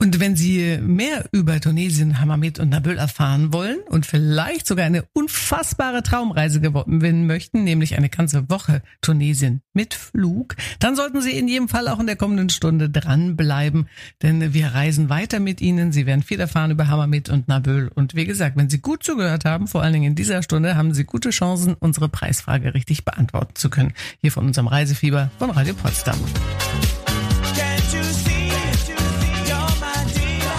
Und 0.00 0.18
wenn 0.18 0.34
Sie 0.34 0.78
mehr 0.82 1.24
über 1.30 1.60
Tunesien, 1.60 2.20
Hammamet 2.20 2.58
und 2.58 2.70
Nabil 2.70 2.98
erfahren 2.98 3.52
wollen 3.52 3.78
und 3.88 4.06
vielleicht 4.06 4.66
sogar 4.66 4.84
eine 4.86 5.04
unfassbare 5.12 6.02
Traumreise 6.02 6.60
gewinnen 6.60 7.26
möchten, 7.26 7.62
nämlich 7.62 7.96
eine 7.96 8.08
ganze 8.08 8.50
Woche 8.50 8.82
Tunesien 9.00 9.62
mit 9.72 9.94
Flug, 9.94 10.56
dann 10.80 10.96
sollten 10.96 11.22
Sie 11.22 11.38
in 11.38 11.46
jedem 11.46 11.68
Fall 11.68 11.86
auch 11.88 12.00
in 12.00 12.06
der 12.06 12.16
kommenden 12.16 12.50
Stunde 12.50 12.90
dranbleiben, 12.90 13.88
denn 14.20 14.52
wir 14.52 14.68
reisen 14.68 15.08
weiter 15.10 15.38
mit 15.38 15.60
Ihnen. 15.60 15.92
Sie 15.92 16.06
werden 16.06 16.22
viel 16.22 16.40
erfahren 16.40 16.72
über 16.72 16.88
Hammamet 16.88 17.28
und 17.28 17.46
Nabil. 17.46 17.88
Und 17.94 18.16
wie 18.16 18.26
gesagt, 18.26 18.56
wenn 18.56 18.68
Sie 18.68 18.80
gut 18.80 19.04
zugehört 19.04 19.44
haben, 19.44 19.68
vor 19.68 19.82
allen 19.82 19.92
Dingen 19.92 20.10
in 20.10 20.16
dieser 20.16 20.42
Stunde, 20.42 20.74
haben 20.74 20.92
Sie 20.92 21.04
gute 21.04 21.30
Chancen, 21.30 21.74
unsere 21.78 22.08
Preisfrage 22.08 22.74
richtig 22.74 23.04
beantworten 23.04 23.54
zu 23.54 23.70
können. 23.70 23.92
Hier 24.20 24.32
von 24.32 24.44
unserem 24.44 24.66
Reisefieber 24.66 25.30
von 25.38 25.50
Radio 25.50 25.74
Potsdam. 25.74 26.18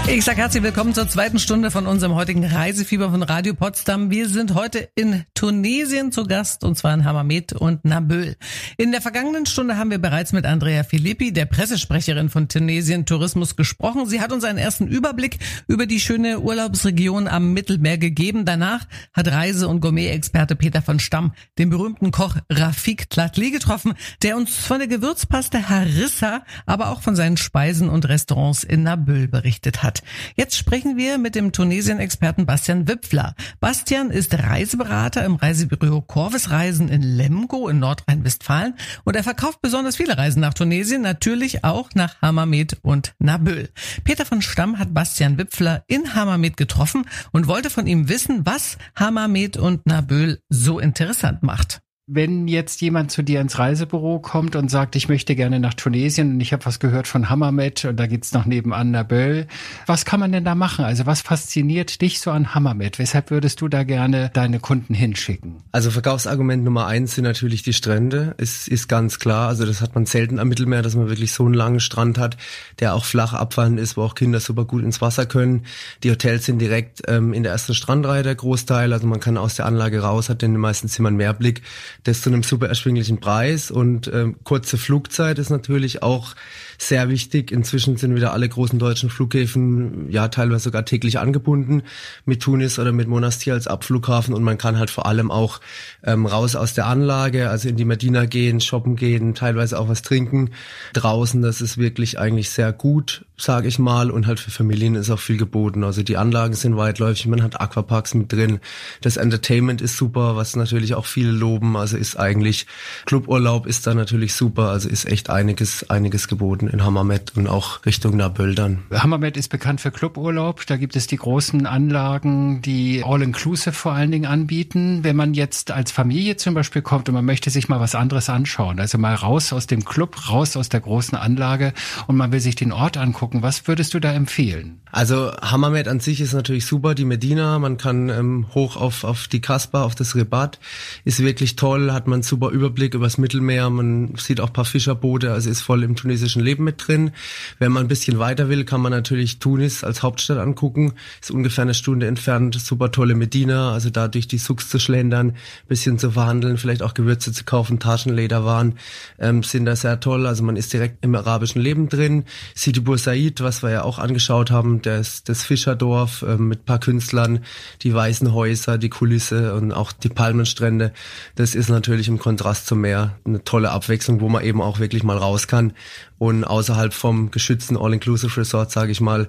Ich 0.08 0.24
sage 0.24 0.38
herzlich 0.38 0.62
willkommen 0.62 0.94
zur 0.94 1.10
zweiten 1.10 1.40
Stunde 1.40 1.72
von 1.72 1.88
unserem 1.88 2.14
heutigen 2.14 2.46
Reisefieber 2.46 3.10
von 3.10 3.24
Radio 3.24 3.56
Potsdam. 3.56 4.12
Wir 4.12 4.30
sind 4.30 4.54
heute 4.54 4.88
in 4.94 5.26
Tunesien 5.34 6.12
zu 6.12 6.26
Gast 6.26 6.64
und 6.64 6.78
zwar 6.78 6.94
in 6.94 7.06
Hammamet 7.06 7.54
und 7.54 7.84
Nabil. 7.86 8.38
In 8.78 8.92
der 8.92 9.02
vergangenen 9.02 9.48
Stunde 9.48 9.78
haben 9.78 9.90
wir 9.90 9.98
bereits 9.98 10.32
mit 10.32 10.46
Andrea 10.46 10.84
Filippi, 10.84 11.34
der 11.34 11.46
Pressesprecherin 11.46 12.30
von 12.30 12.48
Tunesien 12.48 13.08
Tourismus, 13.08 13.56
gesprochen. 13.56 14.06
Sie 14.06 14.22
hat 14.22 14.32
uns 14.32 14.44
einen 14.44 14.60
ersten 14.60 14.88
Überblick 14.88 15.40
über 15.68 15.88
die 15.88 16.00
schöne 16.00 16.40
Urlaubsregion 16.40 17.28
am 17.28 17.54
Mittelmeer 17.54 17.98
gegeben. 17.98 18.46
Danach 18.46 18.86
hat 19.12 19.28
Reise- 19.28 19.68
und 19.68 19.82
Gourmet-Experte 19.82 20.56
Peter 20.56 20.84
von 20.84 21.00
Stamm 21.00 21.34
den 21.58 21.72
berühmten 21.72 22.12
Koch 22.12 22.38
Rafik 22.50 23.10
Tlatli 23.10 23.50
getroffen, 23.50 23.96
der 24.22 24.38
uns 24.38 24.56
von 24.56 24.78
der 24.78 24.88
Gewürzpaste 24.88 25.68
Harissa, 25.68 26.44
aber 26.68 26.92
auch 26.92 27.02
von 27.02 27.16
seinen 27.16 27.38
Speisen 27.38 27.90
und 27.90 28.08
Restaurants 28.08 28.64
in 28.64 28.84
Nabil 28.84 29.28
berichtet 29.28 29.82
hat 29.82 29.95
hat. 29.96 30.04
Jetzt 30.36 30.58
sprechen 30.58 30.98
wir 30.98 31.18
mit 31.18 31.36
dem 31.36 31.52
Tunesien-Experten 31.52 32.46
Bastian 32.46 32.88
Wipfler. 32.88 33.36
Bastian 33.60 34.10
ist 34.10 34.34
Reiseberater 34.34 35.24
im 35.26 35.36
Reisebüro 35.36 36.02
Corvis 36.02 36.52
Reisen 36.52 36.90
in 36.90 37.02
Lemgo 37.02 37.68
in 37.68 37.80
Nordrhein-Westfalen 37.80 38.76
und 39.04 39.16
er 39.16 39.24
verkauft 39.24 39.62
besonders 39.62 39.96
viele 39.96 40.18
Reisen 40.18 40.42
nach 40.42 40.54
Tunesien, 40.54 41.02
natürlich 41.02 41.64
auch 41.64 41.90
nach 41.94 42.22
Hammamet 42.22 42.78
und 42.82 43.14
Nabil. 43.20 43.70
Peter 44.04 44.26
von 44.26 44.42
Stamm 44.42 44.80
hat 44.80 44.94
Bastian 44.94 45.38
Wipfler 45.38 45.84
in 45.88 46.16
Hammamet 46.16 46.58
getroffen 46.58 47.06
und 47.32 47.48
wollte 47.48 47.70
von 47.70 47.88
ihm 47.88 48.10
wissen, 48.10 48.46
was 48.46 48.78
Hammamet 48.96 49.58
und 49.58 49.86
Nabil 49.86 50.42
so 50.50 50.80
interessant 50.80 51.44
macht. 51.44 51.85
Wenn 52.08 52.48
jetzt 52.48 52.82
jemand 52.82 53.10
zu 53.10 53.24
dir 53.24 53.42
ins 53.42 53.58
Reisebüro 53.58 54.20
kommt 54.20 54.56
und 54.56 54.70
sagt, 54.70 54.96
ich 54.96 55.10
möchte 55.10 55.36
gerne 55.36 55.60
nach 55.60 55.74
Tunesien 55.74 56.34
und 56.34 56.40
ich 56.40 56.54
habe 56.54 56.64
was 56.68 56.80
gehört 56.80 57.08
von 57.08 57.32
Hammamet 57.32 57.84
und 57.86 58.00
da 58.00 58.06
geht's 58.06 58.32
noch 58.32 58.46
nebenan 58.46 58.92
Naböl, 58.92 59.48
was 59.88 60.06
kann 60.06 60.20
man 60.20 60.32
denn 60.32 60.46
da 60.46 60.54
machen? 60.54 60.86
Also 60.86 61.08
was 61.08 61.22
fasziniert 61.22 62.02
dich 62.02 62.20
so 62.20 62.30
an 62.30 62.54
Hammamet? 62.54 63.00
Weshalb 63.00 63.32
würdest 63.32 63.60
du 63.60 63.70
da 63.70 63.82
gerne 63.82 64.30
deine 64.36 64.60
Kunden 64.60 64.94
hinschicken? 64.94 65.64
Also 65.72 65.90
Verkaufsargument 65.90 66.64
Nummer 66.64 66.86
eins 66.86 67.16
sind 67.16 67.24
natürlich 67.24 67.64
die 67.64 67.74
Strände. 67.74 68.36
Es 68.38 68.68
ist 68.68 68.88
ganz 68.88 69.18
klar, 69.18 69.48
also 69.48 69.66
das 69.66 69.82
hat 69.82 69.96
man 69.96 70.06
selten 70.06 70.38
am 70.38 70.48
Mittelmeer, 70.48 70.84
dass 70.84 70.96
man 70.96 71.10
wirklich 71.10 71.32
so 71.32 71.44
einen 71.44 71.56
langen 71.56 71.80
Strand 71.80 72.20
hat, 72.20 72.38
der 72.78 72.94
auch 72.94 73.06
flach 73.06 73.34
abfallend 73.34 73.80
ist, 73.80 73.98
wo 73.98 74.04
auch 74.04 74.14
Kinder 74.14 74.40
super 74.40 74.66
gut 74.66 74.84
ins 74.84 75.02
Wasser 75.02 75.26
können. 75.26 75.66
Die 76.04 76.12
Hotels 76.12 76.46
sind 76.46 76.60
direkt 76.60 77.02
ähm, 77.08 77.34
in 77.34 77.42
der 77.42 77.52
ersten 77.52 77.74
Strandreihe 77.74 78.22
der 78.22 78.36
Großteil, 78.36 78.94
also 78.94 79.08
man 79.08 79.20
kann 79.20 79.38
aus 79.38 79.56
der 79.56 79.66
Anlage 79.66 80.02
raus, 80.02 80.30
hat 80.30 80.44
in 80.44 80.52
den 80.52 80.62
meisten 80.62 80.88
Zimmern 80.88 81.16
Mehrblick 81.16 81.64
das 82.04 82.22
zu 82.22 82.30
einem 82.30 82.44
super 82.44 82.68
erschwinglichen 82.68 83.20
Preis. 83.20 83.72
Und 83.72 84.08
ähm, 84.08 84.38
kurze 84.44 84.78
Flugzeit 84.78 85.40
ist 85.40 85.50
natürlich 85.50 86.04
auch 86.04 86.36
sehr 86.78 87.10
wichtig. 87.10 87.52
Inzwischen 87.52 87.98
sind 87.98 88.16
wieder 88.16 88.34
alle 88.34 88.48
großen 88.48 88.80
deutschen 88.80 89.10
Flughäfen 89.10 90.10
ja 90.10 90.28
teilweise 90.28 90.66
sogar 90.66 90.86
täglich 90.86 91.20
angebunden 91.20 91.84
mit 92.26 92.42
Tunis 92.42 92.80
oder 92.80 92.92
mit 92.92 93.08
Monastir 93.08 93.54
als 93.54 93.68
Abflughafen 93.68 94.34
und 94.34 94.44
man 94.44 94.58
kann 94.58 94.78
halt 94.78 94.90
vor 94.90 95.06
allem 95.06 95.32
auch 95.32 95.62
ähm, 96.04 96.26
raus 96.26 96.56
aus 96.56 96.74
der 96.74 96.88
Anlage, 96.88 97.50
also 97.50 97.70
in 97.70 97.76
die 97.76 97.86
Medina 97.86 98.26
gehen, 98.26 98.62
shoppen 98.62 98.96
gehen, 98.96 99.36
teilweise 99.36 99.80
auch 99.80 99.88
was 99.88 100.02
trinken 100.02 100.52
draußen. 100.94 101.42
Das 101.42 101.62
ist 101.62 101.78
wirklich 101.78 102.20
eigentlich 102.20 102.50
sehr 102.50 102.74
gut, 102.74 103.26
sage 103.38 103.68
ich 103.68 103.80
mal, 103.80 104.12
und 104.12 104.28
halt 104.28 104.40
für 104.40 104.52
Familien 104.52 104.96
ist 104.96 105.10
auch 105.10 105.20
viel 105.20 105.38
geboten. 105.38 105.84
Also 105.84 106.04
die 106.04 106.18
Anlagen 106.18 106.54
sind 106.54 106.78
weitläufig, 106.78 107.28
man 107.28 107.44
hat 107.44 107.60
Aquaparks 107.60 108.14
mit 108.14 108.32
drin, 108.32 108.60
das 109.02 109.18
Entertainment 109.18 109.82
ist 109.82 109.98
super, 109.98 110.36
was 110.36 110.56
natürlich 110.56 110.96
auch 110.96 111.06
viele 111.06 111.32
loben. 111.32 111.76
Also 111.78 111.98
ist 111.98 112.18
eigentlich 112.18 112.68
Cluburlaub 113.06 113.66
ist 113.66 113.88
da 113.88 113.94
natürlich 113.94 114.34
super, 114.34 114.70
also 114.70 114.90
ist 114.90 115.06
echt 115.06 115.30
einiges 115.30 115.90
einiges 115.90 116.28
geboten 116.28 116.65
in, 116.68 116.84
Hammamet 116.84 117.34
und 117.36 117.48
auch 117.48 117.86
Richtung 117.86 118.18
Naböl 118.18 118.56
dann. 118.56 118.84
Hammamet 118.92 119.38
ist 119.38 119.50
bekannt 119.50 119.82
für 119.82 119.92
Cluburlaub. 119.92 120.66
Da 120.68 120.78
gibt 120.78 120.96
es 120.96 121.08
die 121.08 121.18
großen 121.18 121.66
Anlagen, 121.66 122.62
die 122.62 123.04
All-Inclusive 123.04 123.74
vor 123.74 123.94
allen 123.94 124.12
Dingen 124.12 124.26
anbieten. 124.26 125.00
Wenn 125.04 125.16
man 125.16 125.34
jetzt 125.34 125.72
als 125.72 125.92
Familie 125.92 126.38
zum 126.38 126.54
Beispiel 126.54 126.82
kommt 126.82 127.10
und 127.10 127.16
man 127.16 127.26
möchte 127.26 127.50
sich 127.50 127.70
mal 127.70 127.80
was 127.80 127.96
anderes 127.96 128.30
anschauen, 128.30 128.80
also 128.80 128.98
mal 128.98 129.16
raus 129.16 129.52
aus 129.52 129.68
dem 129.68 129.84
Club, 129.84 130.30
raus 130.30 130.56
aus 130.56 130.70
der 130.70 130.80
großen 130.80 131.18
Anlage 131.18 131.74
und 132.08 132.18
man 132.18 132.32
will 132.32 132.40
sich 132.40 132.56
den 132.56 132.72
Ort 132.72 132.98
angucken, 132.98 133.16
angucken. 133.16 133.42
Was 133.42 133.68
würdest 133.68 133.94
du 133.94 134.00
da 134.00 134.14
empfehlen? 134.14 134.80
Also 134.92 135.32
Hammermet 135.42 135.90
an 135.90 136.00
sich 136.00 136.22
ist 136.22 136.34
natürlich 136.34 136.66
super, 136.66 136.96
die 136.96 137.04
Medina, 137.04 137.60
man 137.60 137.78
kann 137.78 138.10
ähm, 138.10 138.46
hoch 138.54 138.78
auf, 138.78 139.04
auf 139.04 139.28
die 139.28 139.42
Kasper, 139.42 139.84
auf 139.84 139.94
das 139.94 140.16
Rebat, 140.16 140.58
ist 141.04 141.20
wirklich 141.20 141.58
toll, 141.58 141.92
hat 141.92 142.08
man 142.08 142.16
einen 142.16 142.24
super 142.24 142.50
Überblick 142.50 142.94
übers 142.94 143.18
Mittelmeer, 143.18 143.70
man 143.70 144.16
sieht 144.16 144.40
auch 144.40 144.54
paar 144.54 144.64
Fischerboote, 144.64 145.34
also 145.34 145.50
ist 145.50 145.62
voll 145.62 145.84
im 145.84 145.98
tunesischen 145.98 146.42
Leben 146.42 146.55
mit 146.60 146.88
drin. 146.88 147.12
Wenn 147.60 147.72
man 147.72 147.86
ein 147.86 147.88
bisschen 147.88 148.20
weiter 148.20 148.50
will, 148.50 148.66
kann 148.66 148.82
man 148.82 148.92
natürlich 148.92 149.40
Tunis 149.40 149.84
als 149.84 150.04
Hauptstadt 150.04 150.38
angucken, 150.38 150.94
ist 151.22 151.32
ungefähr 151.32 151.64
eine 151.64 151.74
Stunde 151.74 152.08
entfernt, 152.08 152.60
super 152.60 152.92
tolle 152.92 153.16
Medina, 153.16 153.74
also 153.74 153.90
da 153.90 154.08
durch 154.08 154.28
die 154.28 154.38
Sucks 154.38 154.70
zu 154.70 154.80
schlendern, 154.80 155.36
bisschen 155.68 156.00
zu 156.00 156.12
verhandeln, 156.12 156.58
vielleicht 156.58 156.82
auch 156.82 156.94
Gewürze 156.94 157.32
zu 157.32 157.44
kaufen, 157.44 157.80
Taschenlederwaren, 157.80 158.78
ähm, 159.20 159.44
sind 159.44 159.66
da 159.66 159.76
sehr 159.76 160.00
toll, 160.00 160.26
also 160.26 160.44
man 160.44 160.56
ist 160.56 160.74
direkt 160.74 161.04
im 161.04 161.16
arabischen 161.16 161.62
Leben 161.62 161.90
drin. 161.90 162.26
Sidi 162.54 162.82
Said, 162.98 163.42
was 163.42 163.64
wir 163.64 163.72
ja 163.72 163.84
auch 163.84 164.00
angeschaut 164.00 164.52
haben, 164.52 164.82
das, 164.82 165.24
das 165.24 165.44
Fischerdorf 165.44 166.22
äh, 166.22 166.38
mit 166.38 166.66
paar 166.66 166.80
Künstlern, 166.80 167.40
die 167.82 167.94
weißen 167.94 168.34
Häuser, 168.34 168.78
die 168.78 168.90
Kulisse 168.90 169.54
und 169.54 169.72
auch 169.72 169.92
die 169.92 170.10
Palmenstrände. 170.10 170.94
Das 171.36 171.56
ist 171.56 171.70
natürlich 171.70 172.08
im 172.08 172.20
Kontrast 172.20 172.68
zum 172.68 172.82
Meer 172.82 173.18
eine 173.26 173.44
tolle 173.44 173.72
Abwechslung, 173.72 174.22
wo 174.22 174.30
man 174.30 174.44
eben 174.44 174.62
auch 174.62 174.80
wirklich 174.80 175.04
mal 175.04 175.18
raus 175.18 175.48
kann 175.48 175.74
und 176.18 176.45
außerhalb 176.46 176.94
vom 176.94 177.32
geschützten 177.32 177.78
All-Inclusive 177.78 178.38
Resort, 178.40 178.72
sage 178.72 178.92
ich 178.92 179.02
mal, 179.02 179.28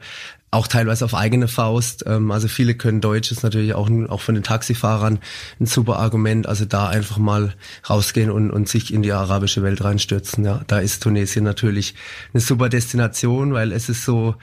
auch 0.52 0.68
teilweise 0.68 1.05
auf 1.05 1.14
eigene 1.14 1.48
Faust. 1.48 2.05
Ähm, 2.07 2.31
also 2.31 2.48
viele 2.48 2.74
können 2.74 3.00
Deutsch, 3.00 3.31
ist 3.31 3.42
natürlich 3.42 3.74
auch, 3.74 3.90
auch 4.09 4.20
von 4.20 4.35
den 4.35 4.44
Taxifahrern 4.44 5.18
ein 5.61 5.66
super 5.66 5.98
Argument. 5.98 6.46
Also 6.46 6.64
da 6.64 6.88
einfach 6.88 7.18
mal 7.18 7.55
rausgehen 7.88 8.31
und, 8.31 8.50
und 8.50 8.68
sich 8.68 8.92
in 8.92 9.02
die 9.02 9.12
arabische 9.12 9.62
Welt 9.62 9.83
reinstürzen. 9.83 10.44
Ja, 10.44 10.62
da 10.66 10.79
ist 10.79 11.02
Tunesien 11.02 11.44
natürlich 11.44 11.94
eine 12.33 12.40
super 12.40 12.68
Destination, 12.68 13.52
weil 13.52 13.72
es 13.72 13.88
ist 13.88 14.05
so 14.05 14.37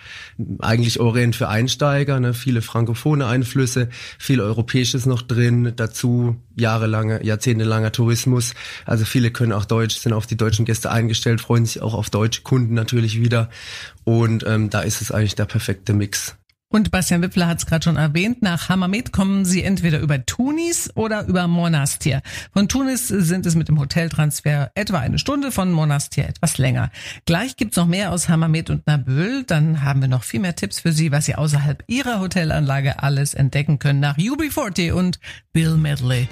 eigentlich 0.60 1.00
Orient 1.00 1.36
für 1.36 1.48
Einsteiger, 1.48 2.20
ne? 2.20 2.34
viele 2.34 2.62
frankophone 2.62 3.22
Einflüsse, 3.22 3.90
viel 4.20 4.42
Europäisches 4.42 5.06
noch 5.06 5.22
drin, 5.22 5.74
dazu 5.76 6.36
jahrelange, 6.56 7.24
jahrzehntelanger 7.24 7.92
Tourismus. 7.92 8.54
Also 8.86 9.06
viele 9.06 9.32
können 9.32 9.54
auch 9.54 9.66
Deutsch, 9.66 9.98
sind 9.98 10.14
auf 10.14 10.28
die 10.28 10.38
deutschen 10.38 10.66
Gäste 10.66 10.92
eingestellt, 10.92 11.42
freuen 11.42 11.66
sich 11.66 11.82
auch 11.82 11.94
auf 11.94 12.10
deutsche 12.10 12.42
Kunden 12.42 12.74
natürlich 12.74 13.20
wieder. 13.20 13.50
Und 14.04 14.46
ähm, 14.46 14.70
da 14.70 14.82
ist 14.82 15.02
es 15.02 15.12
eigentlich 15.12 15.36
der 15.36 15.46
perfekte 15.46 15.94
Mix. 15.94 16.36
Und 16.74 16.90
Bastian 16.90 17.22
Wippler 17.22 17.48
hat 17.48 17.60
es 17.60 17.68
gerade 17.68 17.84
schon 17.84 17.98
erwähnt, 17.98 18.42
nach 18.42 18.68
Hammamet 18.68 19.12
kommen 19.12 19.46
Sie 19.46 19.62
entweder 19.62 20.00
über 20.00 20.26
Tunis 20.26 20.90
oder 20.96 21.28
über 21.28 21.48
Monastir. 21.48 22.24
Von 22.52 22.68
Tunis 22.68 23.08
sind 23.10 23.46
es 23.46 23.54
mit 23.54 23.68
dem 23.68 23.80
Hoteltransfer 23.80 24.72
etwa 24.74 24.98
eine 24.98 25.20
Stunde, 25.20 25.52
von 25.52 25.72
Monastir 25.72 26.28
etwas 26.28 26.58
länger. 26.58 26.90
Gleich 27.28 27.58
gibt's 27.58 27.78
noch 27.78 27.86
mehr 27.86 28.12
aus 28.12 28.28
Hammamet 28.28 28.72
und 28.72 28.88
Nabil. 28.88 29.44
Dann 29.44 29.84
haben 29.84 30.02
wir 30.02 30.08
noch 30.08 30.24
viel 30.24 30.40
mehr 30.40 30.56
Tipps 30.56 30.80
für 30.80 30.92
Sie, 30.92 31.12
was 31.12 31.26
Sie 31.26 31.36
außerhalb 31.36 31.84
Ihrer 31.86 32.20
Hotelanlage 32.20 33.04
alles 33.04 33.36
entdecken 33.36 33.78
können 33.78 34.00
nach 34.00 34.18
UB40 34.18 34.94
und 34.94 35.20
Bill 35.52 35.78
Medley. 35.78 36.28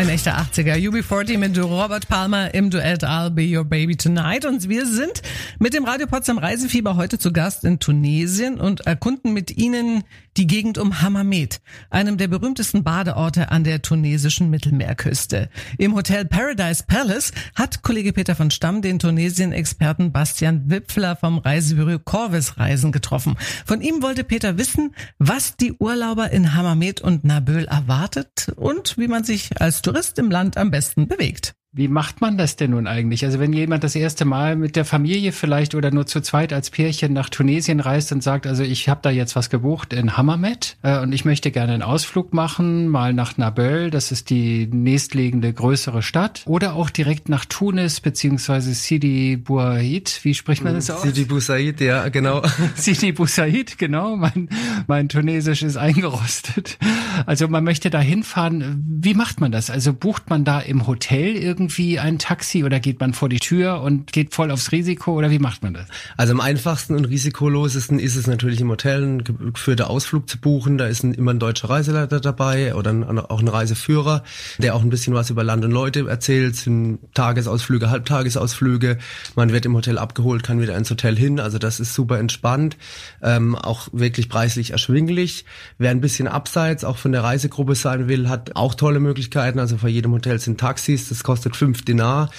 Ein 0.00 0.08
echter 0.08 0.38
80er. 0.38 0.76
UB40 0.76 1.36
mit 1.36 1.58
Robert 1.58 2.08
Palmer 2.08 2.54
im 2.54 2.70
Duett 2.70 3.04
I'll 3.04 3.28
Be 3.28 3.42
Your 3.54 3.66
Baby 3.66 3.96
Tonight. 3.96 4.46
Und 4.46 4.66
wir 4.66 4.86
sind 4.86 5.20
mit 5.62 5.74
dem 5.74 5.84
Radio 5.84 6.06
Potsdam 6.06 6.38
Reisefieber 6.38 6.96
heute 6.96 7.18
zu 7.18 7.34
Gast 7.34 7.64
in 7.64 7.78
Tunesien 7.78 8.58
und 8.58 8.80
erkunden 8.86 9.34
mit 9.34 9.58
Ihnen 9.58 10.04
die 10.38 10.46
Gegend 10.46 10.78
um 10.78 11.02
Hammamet, 11.02 11.60
einem 11.90 12.16
der 12.16 12.28
berühmtesten 12.28 12.82
Badeorte 12.82 13.50
an 13.50 13.62
der 13.62 13.82
tunesischen 13.82 14.48
Mittelmeerküste. 14.48 15.50
Im 15.76 15.94
Hotel 15.94 16.24
Paradise 16.24 16.84
Palace 16.86 17.32
hat 17.54 17.82
Kollege 17.82 18.14
Peter 18.14 18.34
von 18.34 18.50
Stamm 18.50 18.80
den 18.80 18.98
Tunesien-Experten 18.98 20.12
Bastian 20.12 20.70
Wipfler 20.70 21.14
vom 21.14 21.36
Reisebüro 21.36 21.98
Corvis 21.98 22.56
Reisen 22.56 22.90
getroffen. 22.90 23.36
Von 23.66 23.82
ihm 23.82 24.00
wollte 24.00 24.24
Peter 24.24 24.56
wissen, 24.56 24.94
was 25.18 25.58
die 25.58 25.74
Urlauber 25.74 26.30
in 26.30 26.54
Hammamet 26.54 27.02
und 27.02 27.24
Naböl 27.24 27.66
erwartet 27.66 28.50
und 28.56 28.96
wie 28.96 29.08
man 29.08 29.24
sich 29.24 29.60
als 29.60 29.82
Tourist 29.82 30.18
im 30.18 30.30
Land 30.30 30.56
am 30.56 30.70
besten 30.70 31.06
bewegt. 31.06 31.54
Wie 31.72 31.86
macht 31.86 32.20
man 32.20 32.36
das 32.36 32.56
denn 32.56 32.72
nun 32.72 32.88
eigentlich? 32.88 33.24
Also 33.24 33.38
wenn 33.38 33.52
jemand 33.52 33.84
das 33.84 33.94
erste 33.94 34.24
Mal 34.24 34.56
mit 34.56 34.74
der 34.74 34.84
Familie 34.84 35.30
vielleicht 35.30 35.76
oder 35.76 35.92
nur 35.92 36.04
zu 36.04 36.20
zweit 36.20 36.52
als 36.52 36.68
Pärchen 36.70 37.12
nach 37.12 37.28
Tunesien 37.28 37.78
reist 37.78 38.10
und 38.10 38.24
sagt, 38.24 38.48
also 38.48 38.64
ich 38.64 38.88
habe 38.88 38.98
da 39.04 39.10
jetzt 39.10 39.36
was 39.36 39.50
gebucht 39.50 39.92
in 39.92 40.16
Hammamet 40.16 40.78
äh, 40.82 40.98
und 40.98 41.12
ich 41.12 41.24
möchte 41.24 41.52
gerne 41.52 41.74
einen 41.74 41.82
Ausflug 41.82 42.34
machen, 42.34 42.88
mal 42.88 43.14
nach 43.14 43.38
Nabel, 43.38 43.92
das 43.92 44.10
ist 44.10 44.30
die 44.30 44.66
nächstliegende 44.66 45.52
größere 45.52 46.02
Stadt, 46.02 46.42
oder 46.46 46.74
auch 46.74 46.90
direkt 46.90 47.28
nach 47.28 47.44
Tunis 47.44 48.00
beziehungsweise 48.00 48.74
Sidi 48.74 49.36
Bouaid, 49.36 50.18
wie 50.24 50.34
spricht 50.34 50.64
man 50.64 50.74
das 50.74 50.90
aus? 50.90 51.02
Sidi 51.02 51.24
Bousaid, 51.24 51.80
ja, 51.80 52.08
genau. 52.08 52.42
Sidi 52.74 53.12
Bousaid, 53.12 53.78
genau. 53.78 54.16
Mein, 54.16 54.48
mein 54.88 55.08
Tunesisch 55.08 55.62
ist 55.62 55.76
eingerostet. 55.76 56.78
Also 57.26 57.46
man 57.46 57.62
möchte 57.62 57.90
da 57.90 58.00
hinfahren. 58.00 58.84
Wie 58.88 59.14
macht 59.14 59.40
man 59.40 59.52
das? 59.52 59.70
Also 59.70 59.92
bucht 59.92 60.30
man 60.30 60.44
da 60.44 60.58
im 60.58 60.88
Hotel 60.88 61.36
irgendwie 61.36 61.59
irgendwie 61.60 61.98
ein 61.98 62.18
Taxi 62.18 62.64
oder 62.64 62.80
geht 62.80 63.00
man 63.00 63.12
vor 63.12 63.28
die 63.28 63.38
Tür 63.38 63.82
und 63.82 64.12
geht 64.12 64.34
voll 64.34 64.50
aufs 64.50 64.72
Risiko 64.72 65.12
oder 65.12 65.30
wie 65.30 65.38
macht 65.38 65.62
man 65.62 65.74
das? 65.74 65.86
Also 66.16 66.32
am 66.32 66.40
einfachsten 66.40 66.94
und 66.94 67.04
risikolosesten 67.04 67.98
ist 67.98 68.16
es 68.16 68.26
natürlich 68.26 68.62
im 68.62 68.70
Hotel 68.70 69.02
einen 69.02 69.24
geführten 69.24 69.82
Ausflug 69.82 70.28
zu 70.28 70.38
buchen. 70.38 70.78
Da 70.78 70.86
ist 70.86 71.02
ein, 71.02 71.12
immer 71.12 71.32
ein 71.32 71.38
deutscher 71.38 71.68
Reiseleiter 71.68 72.18
dabei 72.20 72.74
oder 72.74 72.92
ein, 72.92 73.18
auch 73.18 73.40
ein 73.40 73.48
Reiseführer, 73.48 74.24
der 74.56 74.74
auch 74.74 74.80
ein 74.80 74.88
bisschen 74.88 75.12
was 75.12 75.28
über 75.28 75.44
Land 75.44 75.62
und 75.64 75.70
Leute 75.70 76.08
erzählt, 76.08 76.56
sind 76.56 76.98
Tagesausflüge, 77.12 77.90
Halbtagesausflüge. 77.90 78.96
Man 79.36 79.52
wird 79.52 79.66
im 79.66 79.74
Hotel 79.74 79.98
abgeholt, 79.98 80.42
kann 80.42 80.62
wieder 80.62 80.76
ins 80.78 80.90
Hotel 80.90 81.14
hin. 81.14 81.40
Also 81.40 81.58
das 81.58 81.78
ist 81.78 81.92
super 81.92 82.18
entspannt, 82.18 82.78
ähm, 83.22 83.54
auch 83.54 83.88
wirklich 83.92 84.30
preislich 84.30 84.70
erschwinglich. 84.70 85.44
Wer 85.76 85.90
ein 85.90 86.00
bisschen 86.00 86.26
abseits 86.26 86.84
auch 86.84 86.96
von 86.96 87.12
der 87.12 87.22
Reisegruppe 87.22 87.74
sein 87.74 88.08
will, 88.08 88.30
hat 88.30 88.56
auch 88.56 88.74
tolle 88.74 88.98
Möglichkeiten. 88.98 89.58
Also 89.58 89.76
vor 89.76 89.90
jedem 89.90 90.12
Hotel 90.12 90.38
sind 90.38 90.58
Taxis, 90.58 91.10
das 91.10 91.22
kostet 91.22 91.49
kostet 91.50 91.66
fünf 91.66 91.82
Dinar, 91.82 92.30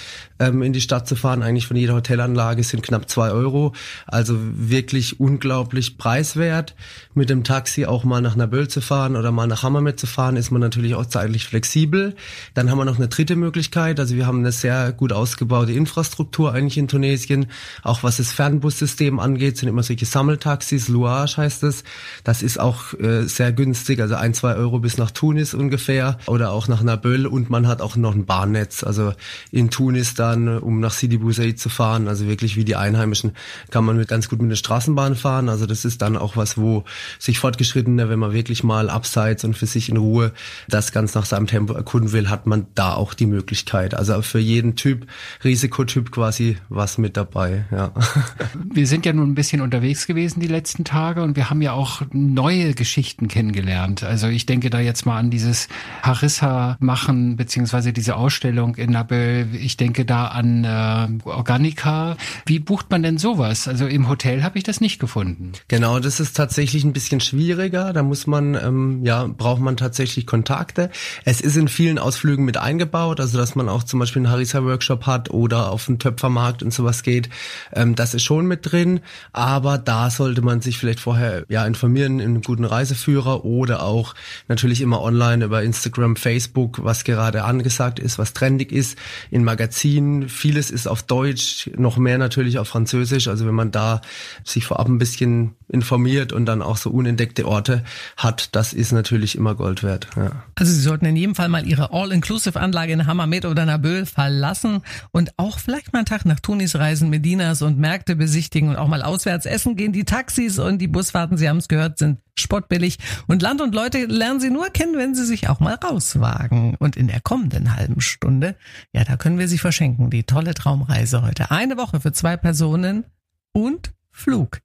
ähm, 0.41 0.63
in 0.63 0.73
die 0.73 0.81
Stadt 0.81 1.07
zu 1.07 1.15
fahren. 1.15 1.43
Eigentlich 1.43 1.67
von 1.67 1.77
jeder 1.77 1.93
Hotelanlage 1.93 2.63
sind 2.63 2.81
knapp 2.83 3.09
zwei 3.09 3.31
Euro. 3.31 3.73
Also 4.07 4.35
wirklich 4.39 5.19
unglaublich 5.19 5.97
preiswert. 5.97 6.75
Mit 7.13 7.29
dem 7.29 7.43
Taxi 7.43 7.85
auch 7.85 8.03
mal 8.03 8.21
nach 8.21 8.35
Naböl 8.35 8.67
zu 8.67 8.81
fahren 8.81 9.15
oder 9.15 9.31
mal 9.31 9.47
nach 9.47 9.63
Hammamet 9.63 9.99
zu 9.99 10.07
fahren, 10.07 10.35
ist 10.35 10.49
man 10.51 10.61
natürlich 10.61 10.95
auch 10.95 11.05
zeitlich 11.05 11.45
flexibel. 11.45 12.15
Dann 12.53 12.71
haben 12.71 12.79
wir 12.79 12.85
noch 12.85 12.97
eine 12.97 13.07
dritte 13.07 13.35
Möglichkeit. 13.35 13.99
Also 13.99 14.15
wir 14.15 14.25
haben 14.25 14.39
eine 14.39 14.51
sehr 14.51 14.91
gut 14.91 15.13
ausgebaute 15.13 15.71
Infrastruktur 15.73 16.53
eigentlich 16.53 16.77
in 16.77 16.87
Tunesien. 16.87 17.47
Auch 17.83 18.01
was 18.01 18.17
das 18.17 18.31
Fernbussystem 18.31 19.19
angeht, 19.19 19.57
sind 19.57 19.69
immer 19.69 19.83
solche 19.83 20.05
Sammeltaxis. 20.05 20.87
Louage 20.87 21.37
heißt 21.37 21.63
es. 21.63 21.83
Das 22.23 22.41
ist 22.41 22.59
auch 22.59 22.93
äh, 22.99 23.23
sehr 23.27 23.51
günstig. 23.51 24.01
Also 24.01 24.15
ein, 24.15 24.33
zwei 24.33 24.55
Euro 24.55 24.79
bis 24.79 24.97
nach 24.97 25.11
Tunis 25.11 25.53
ungefähr 25.53 26.17
oder 26.25 26.51
auch 26.51 26.67
nach 26.67 26.81
Naböl. 26.81 27.27
Und 27.27 27.49
man 27.51 27.67
hat 27.67 27.81
auch 27.81 27.95
noch 27.95 28.15
ein 28.15 28.25
Bahnnetz. 28.25 28.83
Also 28.83 29.13
in 29.51 29.69
Tunis 29.69 30.15
da 30.15 30.30
dann, 30.31 30.59
um 30.59 30.79
nach 30.79 30.91
Sidi 30.91 31.17
Bouzid 31.17 31.59
zu 31.59 31.69
fahren. 31.69 32.07
Also 32.07 32.27
wirklich 32.27 32.55
wie 32.55 32.65
die 32.65 32.75
Einheimischen 32.75 33.33
kann 33.69 33.85
man 33.85 33.97
mit 33.97 34.07
ganz 34.07 34.29
gut 34.29 34.41
mit 34.41 34.51
der 34.51 34.55
Straßenbahn 34.55 35.15
fahren. 35.15 35.49
Also 35.49 35.65
das 35.65 35.85
ist 35.85 36.01
dann 36.01 36.17
auch 36.17 36.37
was, 36.37 36.57
wo 36.57 36.83
sich 37.19 37.39
Fortgeschrittene, 37.39 38.09
wenn 38.09 38.19
man 38.19 38.33
wirklich 38.33 38.63
mal 38.63 38.89
abseits 38.89 39.43
und 39.43 39.55
für 39.55 39.65
sich 39.65 39.89
in 39.89 39.97
Ruhe 39.97 40.31
das 40.67 40.91
ganz 40.91 41.13
nach 41.13 41.25
seinem 41.25 41.47
Tempo 41.47 41.73
erkunden 41.73 42.11
will, 42.11 42.29
hat 42.29 42.47
man 42.47 42.67
da 42.75 42.93
auch 42.93 43.13
die 43.13 43.25
Möglichkeit. 43.25 43.93
Also 43.93 44.21
für 44.21 44.39
jeden 44.39 44.75
Typ, 44.75 45.07
Risikotyp 45.43 46.11
quasi 46.11 46.57
was 46.69 46.97
mit 46.97 47.17
dabei. 47.17 47.65
Ja. 47.71 47.91
Wir 48.73 48.87
sind 48.87 49.05
ja 49.05 49.13
nun 49.13 49.31
ein 49.31 49.35
bisschen 49.35 49.61
unterwegs 49.61 50.07
gewesen 50.07 50.39
die 50.39 50.47
letzten 50.47 50.83
Tage 50.83 51.23
und 51.23 51.35
wir 51.35 51.49
haben 51.49 51.61
ja 51.61 51.73
auch 51.73 52.01
neue 52.11 52.73
Geschichten 52.73 53.27
kennengelernt. 53.27 54.03
Also 54.03 54.27
ich 54.27 54.45
denke 54.45 54.69
da 54.69 54.79
jetzt 54.79 55.05
mal 55.05 55.17
an 55.17 55.29
dieses 55.29 55.67
Harissa 56.03 56.77
machen 56.79 57.35
beziehungsweise 57.35 57.93
diese 57.93 58.15
Ausstellung 58.15 58.75
in 58.75 58.91
Nabel. 58.91 59.47
Ich 59.53 59.77
denke 59.77 60.05
da 60.05 60.20
an 60.29 60.63
äh, 60.63 61.27
Organica. 61.27 62.17
Wie 62.45 62.59
bucht 62.59 62.89
man 62.89 63.03
denn 63.03 63.17
sowas? 63.17 63.67
Also 63.67 63.87
im 63.87 64.09
Hotel 64.09 64.43
habe 64.43 64.57
ich 64.57 64.63
das 64.63 64.81
nicht 64.81 64.99
gefunden. 64.99 65.53
Genau, 65.67 65.99
das 65.99 66.19
ist 66.19 66.35
tatsächlich 66.35 66.83
ein 66.83 66.93
bisschen 66.93 67.19
schwieriger. 67.19 67.93
Da 67.93 68.03
muss 68.03 68.27
man, 68.27 68.55
ähm, 68.55 69.05
ja, 69.05 69.25
braucht 69.25 69.61
man 69.61 69.77
tatsächlich 69.77 70.25
Kontakte. 70.25 70.89
Es 71.25 71.41
ist 71.41 71.55
in 71.57 71.67
vielen 71.67 71.99
Ausflügen 71.99 72.45
mit 72.45 72.57
eingebaut, 72.57 73.19
also 73.19 73.37
dass 73.37 73.55
man 73.55 73.69
auch 73.69 73.83
zum 73.83 73.99
Beispiel 73.99 74.21
einen 74.21 74.31
Harissa-Workshop 74.31 75.05
hat 75.05 75.29
oder 75.29 75.71
auf 75.71 75.87
einen 75.87 75.99
Töpfermarkt 75.99 76.63
und 76.63 76.73
sowas 76.73 77.03
geht. 77.03 77.29
Ähm, 77.73 77.95
das 77.95 78.13
ist 78.13 78.23
schon 78.23 78.45
mit 78.45 78.71
drin, 78.71 79.01
aber 79.33 79.77
da 79.77 80.09
sollte 80.09 80.41
man 80.41 80.61
sich 80.61 80.77
vielleicht 80.77 80.99
vorher 80.99 81.45
ja 81.49 81.65
informieren 81.65 82.19
in 82.19 82.31
einem 82.31 82.41
guten 82.41 82.65
Reiseführer 82.65 83.45
oder 83.45 83.83
auch 83.83 84.15
natürlich 84.47 84.81
immer 84.81 85.01
online 85.01 85.45
über 85.45 85.63
Instagram, 85.63 86.15
Facebook, 86.15 86.83
was 86.83 87.03
gerade 87.03 87.43
angesagt 87.43 87.99
ist, 87.99 88.19
was 88.19 88.33
trendig 88.33 88.71
ist, 88.71 88.97
in 89.29 89.43
Magazinen. 89.43 90.00
Vieles 90.29 90.71
ist 90.71 90.87
auf 90.87 91.03
Deutsch, 91.03 91.69
noch 91.77 91.97
mehr 91.97 92.17
natürlich 92.17 92.59
auf 92.59 92.67
Französisch. 92.67 93.27
Also 93.27 93.45
wenn 93.45 93.55
man 93.55 93.71
da 93.71 94.01
sich 94.43 94.65
vorab 94.65 94.87
ein 94.87 94.97
bisschen 94.97 95.55
informiert 95.67 96.33
und 96.33 96.45
dann 96.45 96.61
auch 96.61 96.77
so 96.77 96.89
unentdeckte 96.89 97.47
Orte 97.47 97.83
hat, 98.17 98.55
das 98.55 98.73
ist 98.73 98.91
natürlich 98.91 99.35
immer 99.35 99.55
Gold 99.55 99.83
wert. 99.83 100.07
Ja. 100.15 100.43
Also 100.55 100.73
Sie 100.73 100.81
sollten 100.81 101.05
in 101.05 101.15
jedem 101.15 101.35
Fall 101.35 101.49
mal 101.49 101.65
Ihre 101.65 101.91
All-Inclusive-Anlage 101.91 102.93
in 102.93 103.07
Hammamet 103.07 103.45
oder 103.45 103.65
Naböl 103.65 104.05
verlassen 104.05 104.81
und 105.11 105.31
auch 105.37 105.59
vielleicht 105.59 105.93
mal 105.93 105.99
einen 105.99 106.05
Tag 106.05 106.25
nach 106.25 106.39
Tunis 106.39 106.75
reisen, 106.75 107.09
Medinas 107.09 107.61
und 107.61 107.79
Märkte 107.79 108.15
besichtigen 108.15 108.69
und 108.69 108.75
auch 108.75 108.87
mal 108.87 109.01
auswärts 109.01 109.45
essen 109.45 109.75
gehen. 109.75 109.93
Die 109.93 110.05
Taxis 110.05 110.59
und 110.59 110.79
die 110.79 110.87
Busfahrten, 110.87 111.37
Sie 111.37 111.47
haben 111.47 111.57
es 111.57 111.67
gehört, 111.67 111.97
sind 111.97 112.19
spottbillig. 112.35 112.97
Und 113.27 113.41
Land 113.41 113.61
und 113.61 113.75
Leute 113.75 114.05
lernen 114.05 114.39
Sie 114.39 114.49
nur 114.49 114.69
kennen, 114.69 114.97
wenn 114.97 115.15
Sie 115.15 115.25
sich 115.25 115.49
auch 115.49 115.59
mal 115.59 115.75
rauswagen. 115.75 116.75
Und 116.75 116.95
in 116.95 117.07
der 117.07 117.21
kommenden 117.21 117.75
halben 117.75 118.01
Stunde, 118.01 118.55
ja, 118.93 119.03
da 119.03 119.17
können 119.17 119.39
wir 119.39 119.47
Sie 119.47 119.57
verschenken. 119.57 120.09
Die 120.09 120.23
tolle 120.23 120.53
Traumreise 120.53 121.21
heute. 121.21 121.51
Eine 121.51 121.77
Woche 121.77 121.99
für 121.99 122.11
zwei 122.11 122.37
Personen 122.37 123.05
und 123.53 123.93
Flug. 124.11 124.61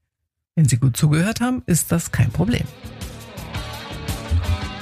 Wenn 0.54 0.66
Sie 0.66 0.78
gut 0.78 0.96
zugehört 0.96 1.40
haben, 1.40 1.62
ist 1.66 1.92
das 1.92 2.12
kein 2.12 2.30
Problem. 2.30 2.64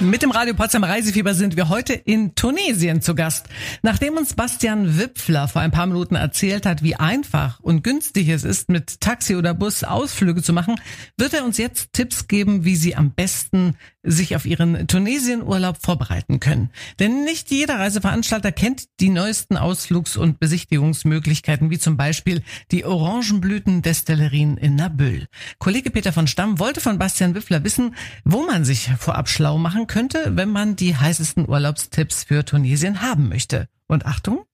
Mit 0.01 0.21
dem 0.21 0.31
Radio 0.31 0.53
Potsdam 0.53 0.83
Reisefieber 0.83 1.33
sind 1.33 1.55
wir 1.55 1.69
heute 1.69 1.93
in 1.93 2.35
Tunesien 2.35 3.01
zu 3.01 3.15
Gast. 3.15 3.47
Nachdem 3.81 4.17
uns 4.17 4.33
Bastian 4.33 4.99
Wipfler 4.99 5.47
vor 5.47 5.61
ein 5.61 5.71
paar 5.71 5.85
Minuten 5.85 6.15
erzählt 6.15 6.65
hat, 6.65 6.83
wie 6.83 6.97
einfach 6.97 7.61
und 7.61 7.81
günstig 7.81 8.27
es 8.27 8.43
ist, 8.43 8.67
mit 8.67 8.99
Taxi 8.99 9.37
oder 9.37 9.53
Bus 9.53 9.85
Ausflüge 9.85 10.43
zu 10.43 10.51
machen, 10.51 10.75
wird 11.15 11.33
er 11.33 11.45
uns 11.45 11.57
jetzt 11.57 11.93
Tipps 11.93 12.27
geben, 12.27 12.65
wie 12.65 12.75
Sie 12.75 12.93
am 12.93 13.11
besten 13.11 13.77
sich 14.03 14.35
auf 14.35 14.45
Ihren 14.45 14.87
Tunesienurlaub 14.87 15.77
vorbereiten 15.81 16.41
können. 16.41 16.71
Denn 16.99 17.23
nicht 17.23 17.49
jeder 17.49 17.79
Reiseveranstalter 17.79 18.51
kennt 18.51 18.99
die 18.99 19.09
neuesten 19.09 19.55
Ausflugs- 19.55 20.17
und 20.17 20.39
Besichtigungsmöglichkeiten, 20.39 21.69
wie 21.69 21.79
zum 21.79 21.95
Beispiel 21.95 22.43
die 22.71 22.85
Orangenblüten-Destillerien 22.85 24.57
in 24.57 24.75
Nabül. 24.75 25.27
Kollege 25.57 25.89
Peter 25.89 26.11
von 26.11 26.27
Stamm 26.27 26.59
wollte 26.59 26.81
von 26.81 26.99
Bastian 26.99 27.33
Wipfler 27.33 27.63
wissen, 27.63 27.95
wo 28.25 28.45
man 28.45 28.65
sich 28.65 28.89
vorab 28.99 29.29
schlau 29.29 29.57
machen 29.57 29.84
könnte, 29.87 30.35
wenn 30.35 30.49
man 30.49 30.75
die 30.75 30.95
heißesten 30.95 31.47
Urlaubstipps 31.47 32.23
für 32.23 32.45
Tunesien 32.45 33.01
haben 33.01 33.29
möchte. 33.29 33.67
Und 33.87 34.05
Achtung, 34.05 34.45